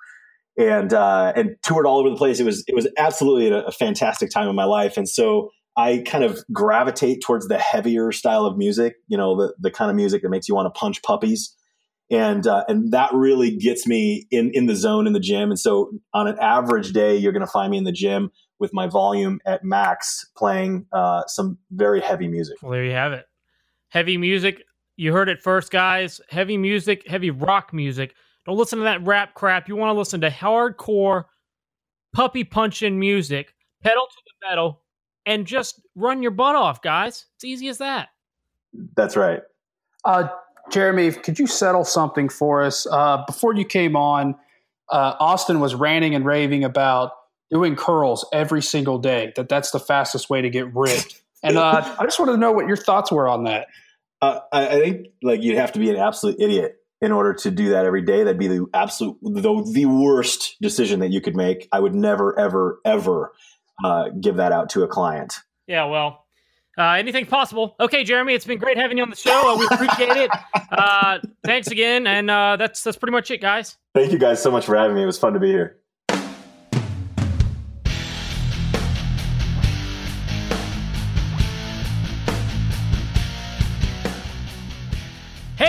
and 0.58 0.94
uh, 0.94 1.34
and 1.36 1.56
toured 1.64 1.86
all 1.86 2.00
over 2.00 2.10
the 2.10 2.16
place. 2.16 2.40
It 2.40 2.46
was 2.46 2.64
it 2.68 2.76
was 2.76 2.88
absolutely 2.98 3.50
a, 3.50 3.66
a 3.66 3.72
fantastic 3.72 4.30
time 4.30 4.48
in 4.48 4.56
my 4.56 4.66
life, 4.66 4.98
and 4.98 5.08
so 5.08 5.52
I 5.76 6.04
kind 6.06 6.24
of 6.24 6.44
gravitate 6.52 7.22
towards 7.22 7.48
the 7.48 7.58
heavier 7.58 8.12
style 8.12 8.46
of 8.46 8.58
music. 8.58 8.96
You 9.08 9.18
know, 9.18 9.36
the 9.36 9.54
the 9.60 9.72
kind 9.72 9.90
of 9.90 9.96
music 9.96 10.22
that 10.24 10.30
makes 10.30 10.48
you 10.48 10.56
want 10.56 10.74
to 10.74 10.78
punch 10.78 11.02
puppies 11.04 11.56
and 12.10 12.48
uh, 12.48 12.64
and 12.68 12.92
that 12.94 13.10
really 13.14 13.56
gets 13.56 13.86
me 13.86 14.28
in 14.32 14.52
in 14.54 14.66
the 14.66 14.76
zone 14.76 15.08
in 15.08 15.14
the 15.14 15.20
gym. 15.20 15.50
And 15.50 15.60
so 15.60 15.92
on 16.14 16.28
an 16.28 16.38
average 16.40 16.94
day, 16.94 17.18
you're 17.18 17.34
going 17.34 17.46
to 17.46 17.52
find 17.52 17.72
me 17.72 17.78
in 17.78 17.84
the 17.84 17.92
gym 17.92 18.32
with 18.60 18.74
my 18.74 18.88
volume 18.88 19.40
at 19.46 19.64
max, 19.64 20.26
playing 20.38 20.86
uh, 20.94 21.24
some 21.28 21.58
very 21.72 22.02
heavy 22.02 22.28
music. 22.28 22.58
Well, 22.62 22.72
there 22.72 22.86
you 22.86 22.94
have 22.94 23.14
it. 23.14 23.26
Heavy 23.90 24.18
music. 24.18 24.64
You 24.96 25.14
heard 25.14 25.30
it 25.30 25.42
first, 25.42 25.72
guys. 25.72 26.22
Heavy 26.30 26.58
music, 26.58 27.08
heavy 27.08 27.30
rock 27.30 27.74
music. 27.74 28.16
Don't 28.48 28.58
listen 28.58 28.80
to 28.80 28.86
that 28.86 29.06
rap 29.06 29.34
crap. 29.34 29.68
You 29.68 29.76
want 29.76 29.94
to 29.94 30.00
listen 30.00 30.22
to 30.22 30.30
hardcore, 30.30 31.26
puppy 32.14 32.46
punching 32.46 32.98
music, 32.98 33.54
pedal 33.84 34.08
to 34.10 34.18
the 34.26 34.50
metal, 34.50 34.82
and 35.26 35.46
just 35.46 35.82
run 35.96 36.22
your 36.22 36.32
butt 36.32 36.56
off, 36.56 36.82
guys. 36.82 37.26
It's 37.36 37.44
easy 37.44 37.68
as 37.68 37.80
that. 37.80 38.08
That's 38.96 39.18
right. 39.18 39.42
Uh, 40.06 40.30
Jeremy, 40.72 41.12
could 41.12 41.38
you 41.38 41.46
settle 41.46 41.84
something 41.84 42.30
for 42.30 42.64
us? 42.64 42.88
Uh, 42.90 43.24
before 43.28 43.54
you 43.54 43.66
came 43.66 43.98
on, 43.98 44.34
uh, 44.90 45.16
Austin 45.20 45.60
was 45.60 45.76
ranting 45.76 46.16
and 46.16 46.26
raving 46.26 46.64
about 46.64 47.12
doing 47.52 47.76
curls 47.76 48.26
every 48.32 48.62
single 48.62 48.98
day. 48.98 49.34
That 49.36 49.50
that's 49.50 49.72
the 49.72 49.80
fastest 49.80 50.30
way 50.30 50.42
to 50.42 50.50
get 50.50 50.74
ripped. 50.74 51.22
And 51.44 51.56
uh, 51.56 51.96
I 52.00 52.04
just 52.04 52.20
wanted 52.20 52.32
to 52.32 52.40
know 52.40 52.52
what 52.52 52.68
your 52.68 52.76
thoughts 52.76 53.12
were 53.12 53.30
on 53.30 53.44
that. 53.44 53.68
Uh, 54.24 54.40
I, 54.52 54.68
I, 54.70 54.80
think 54.80 55.08
like 55.22 55.44
you'd 55.44 55.56
have 55.56 55.72
to 55.74 55.80
be 55.80 55.92
an 55.92 55.96
absolute 55.96 56.36
idiot 56.40 56.78
in 57.02 57.12
order 57.12 57.34
to 57.34 57.52
do 57.52 57.70
that 57.70 57.86
every 57.86 58.02
day. 58.02 58.24
That'd 58.24 58.40
be 58.40 58.48
the 58.48 58.66
absolute 58.74 59.18
the, 59.22 59.72
the 59.74 59.86
worst 59.86 60.56
decision 60.62 61.00
that 61.02 61.12
you 61.12 61.22
could 61.22 61.36
make. 61.36 61.68
I 61.72 61.80
would 61.80 61.96
never, 61.96 62.38
ever, 62.40 62.80
ever 62.86 63.34
uh, 63.84 64.10
give 64.20 64.38
that 64.38 64.52
out 64.52 64.70
to 64.72 64.84
a 64.84 64.88
client. 64.88 65.36
Yeah, 65.68 65.86
well, 65.86 66.26
uh, 66.78 66.92
anything 66.92 67.26
possible. 67.26 67.76
Okay, 67.80 68.04
Jeremy, 68.04 68.34
it's 68.34 68.46
been 68.46 68.60
great 68.60 68.78
having 68.78 68.98
you 68.98 69.04
on 69.04 69.10
the 69.10 69.16
show. 69.16 69.54
Uh, 69.54 69.58
we 69.58 69.66
appreciate 69.66 70.18
it. 70.18 70.32
Uh, 70.72 71.20
thanks 71.44 71.68
again, 71.68 72.08
and 72.08 72.30
uh, 72.30 72.56
that's 72.56 72.84
that's 72.84 72.98
pretty 72.98 73.14
much 73.14 73.32
it, 73.32 73.42
guys. 73.42 73.78
Thank 73.94 74.12
you 74.12 74.20
guys 74.20 74.42
so 74.42 74.52
much 74.52 74.66
for 74.66 74.76
having 74.76 74.96
me. 74.96 75.04
It 75.04 75.08
was 75.08 75.18
fun 75.18 75.34
to 75.34 75.40
be 75.40 75.48
here. 75.48 75.80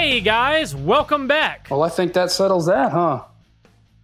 Hey 0.09 0.23
guys, 0.23 0.75
welcome 0.75 1.27
back. 1.29 1.66
Well, 1.71 1.83
I 1.83 1.90
think 1.90 2.14
that 2.14 2.31
settles 2.31 2.64
that, 2.64 2.92
huh? 2.92 3.25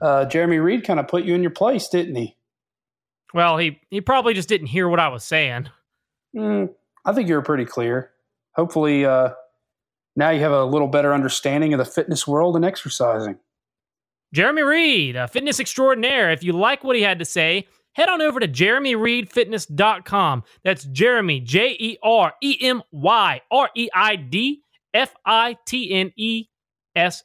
Uh, 0.02 0.26
Jeremy 0.26 0.58
Reid 0.58 0.84
kind 0.84 1.00
of 1.00 1.08
put 1.08 1.24
you 1.24 1.34
in 1.34 1.40
your 1.40 1.50
place, 1.50 1.88
didn't 1.88 2.14
he? 2.14 2.36
Well, 3.32 3.56
he 3.56 3.80
he 3.88 4.02
probably 4.02 4.34
just 4.34 4.46
didn't 4.46 4.66
hear 4.66 4.86
what 4.86 5.00
I 5.00 5.08
was 5.08 5.24
saying. 5.24 5.70
Mm, 6.36 6.74
I 7.06 7.14
think 7.14 7.26
you 7.26 7.34
were 7.36 7.42
pretty 7.42 7.64
clear. 7.64 8.10
Hopefully, 8.54 9.06
uh, 9.06 9.30
now 10.14 10.28
you 10.28 10.40
have 10.40 10.52
a 10.52 10.66
little 10.66 10.88
better 10.88 11.14
understanding 11.14 11.72
of 11.72 11.78
the 11.78 11.86
fitness 11.86 12.28
world 12.28 12.54
and 12.54 12.66
exercising. 12.66 13.38
Jeremy 14.34 14.62
Reid, 14.62 15.16
a 15.16 15.26
fitness 15.26 15.58
extraordinaire. 15.58 16.30
If 16.30 16.44
you 16.44 16.52
like 16.52 16.84
what 16.84 16.96
he 16.96 17.02
had 17.02 17.18
to 17.20 17.24
say, 17.24 17.66
head 17.92 18.10
on 18.10 18.20
over 18.20 18.40
to 18.40 18.46
jeremyreidfitness.com. 18.46 20.44
That's 20.64 20.84
Jeremy, 20.84 21.40
J 21.40 21.76
E 21.80 21.96
R 22.02 22.34
E 22.42 22.58
M 22.60 22.82
Y 22.92 23.40
R 23.50 23.70
E 23.74 23.88
I 23.94 24.16
D 24.16 24.60
F 24.94 25.14
I 25.26 25.56
T 25.66 25.92
N 25.92 26.12
E 26.16 26.46
S 26.96 27.22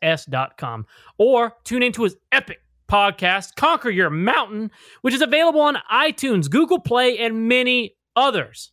com. 0.58 0.86
Or 1.17 1.53
tune 1.63 1.84
into 1.84 2.03
his 2.03 2.17
epic 2.32 2.60
podcast, 2.89 3.55
Conquer 3.55 3.89
Your 3.89 4.10
Mountain, 4.10 4.71
which 5.01 5.13
is 5.13 5.21
available 5.21 5.62
on 5.62 5.77
iTunes, 5.91 6.49
Google 6.49 6.79
Play, 6.79 7.19
and 7.19 7.47
many 7.47 7.95
others. 8.15 8.71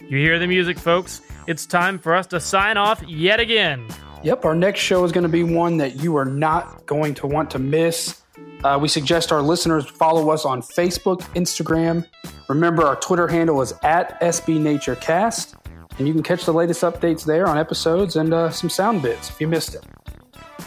You 0.00 0.16
hear 0.16 0.38
the 0.38 0.46
music, 0.46 0.78
folks. 0.78 1.20
It's 1.46 1.66
time 1.66 1.98
for 1.98 2.14
us 2.14 2.26
to 2.28 2.40
sign 2.40 2.76
off 2.76 3.02
yet 3.06 3.40
again. 3.40 3.86
Yep, 4.24 4.44
our 4.44 4.54
next 4.54 4.80
show 4.80 5.04
is 5.04 5.12
going 5.12 5.22
to 5.22 5.28
be 5.28 5.44
one 5.44 5.76
that 5.76 5.96
you 5.96 6.16
are 6.16 6.24
not 6.24 6.86
going 6.86 7.14
to 7.14 7.26
want 7.26 7.50
to 7.52 7.58
miss. 7.58 8.22
Uh, 8.64 8.78
we 8.80 8.88
suggest 8.88 9.30
our 9.30 9.42
listeners 9.42 9.86
follow 9.86 10.30
us 10.30 10.44
on 10.44 10.60
Facebook, 10.60 11.20
Instagram. 11.34 12.04
Remember, 12.48 12.86
our 12.86 12.96
Twitter 12.96 13.28
handle 13.28 13.60
is 13.60 13.74
at 13.82 14.18
SBNatureCast, 14.20 15.54
and 15.98 16.08
you 16.08 16.14
can 16.14 16.22
catch 16.22 16.46
the 16.46 16.52
latest 16.52 16.82
updates 16.82 17.24
there 17.24 17.46
on 17.46 17.58
episodes 17.58 18.16
and 18.16 18.32
uh, 18.32 18.48
some 18.50 18.70
sound 18.70 19.02
bits 19.02 19.28
if 19.28 19.38
you 19.40 19.48
missed 19.48 19.74
it. 19.74 19.84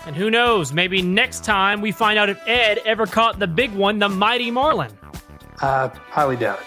And 0.05 0.15
who 0.15 0.29
knows, 0.29 0.73
maybe 0.73 1.01
next 1.01 1.43
time 1.43 1.81
we 1.81 1.91
find 1.91 2.19
out 2.19 2.29
if 2.29 2.39
Ed 2.47 2.79
ever 2.85 3.05
caught 3.05 3.39
the 3.39 3.47
big 3.47 3.73
one, 3.73 3.99
the 3.99 4.09
mighty 4.09 4.51
Marlin. 4.51 4.91
Uh, 5.61 5.89
highly 5.89 6.35
doubt 6.35 6.59
it. 6.59 6.65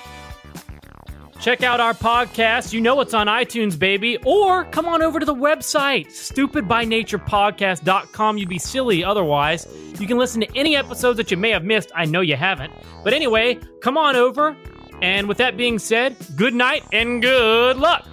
Check 1.40 1.62
out 1.62 1.79
our 1.79 1.94
podcast. 1.94 2.72
You 2.72 2.81
know 2.81 2.98
it's 3.00 3.12
on 3.12 3.27
iTunes, 3.27 3.79
baby. 3.79 4.16
Or 4.24 4.64
come 4.66 4.87
on 4.87 5.03
over 5.03 5.18
to 5.20 5.27
the 5.27 5.35
website, 5.35 6.07
stupidbynaturepodcast.com. 6.07 8.38
You'd 8.38 8.48
be 8.48 8.59
silly 8.59 9.05
otherwise. 9.05 9.66
You 10.00 10.07
can 10.07 10.16
listen 10.16 10.40
to 10.40 10.48
any 10.57 10.74
episodes 10.74 11.18
that 11.18 11.31
you 11.31 11.37
may 11.37 11.50
have 11.50 11.64
missed. 11.64 11.90
I 11.94 12.07
know 12.07 12.22
you 12.22 12.37
haven't. 12.37 12.72
But 13.03 13.12
anyway, 13.12 13.59
come 13.83 13.98
on 13.98 14.16
over. 14.16 14.57
And 15.03 15.29
with 15.29 15.39
that 15.39 15.57
being 15.57 15.79
said, 15.79 16.17
good 16.37 16.55
night 16.55 16.85
and 16.93 17.21
good 17.21 17.77
luck. 17.77 18.07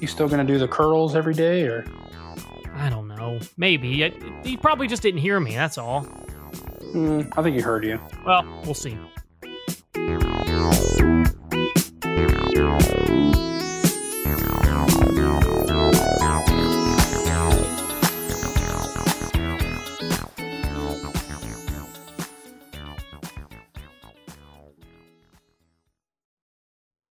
You 0.00 0.06
still 0.06 0.28
to 0.46 0.52
do 0.52 0.58
the 0.58 0.68
curls 0.68 1.16
every 1.16 1.34
day 1.34 1.66
or? 1.66 1.84
I 2.74 2.88
don't 2.88 3.08
know. 3.08 3.40
Maybe. 3.56 4.08
He 4.44 4.56
probably 4.56 4.86
just 4.86 5.02
didn't 5.02 5.20
hear 5.20 5.40
me. 5.40 5.54
That's 5.54 5.78
all. 5.78 6.04
Mm, 6.94 7.32
I 7.36 7.42
think 7.42 7.56
he 7.56 7.60
heard 7.60 7.84
you. 7.84 8.00
Well, 8.24 8.44
we'll 8.64 8.74
see. 8.74 8.96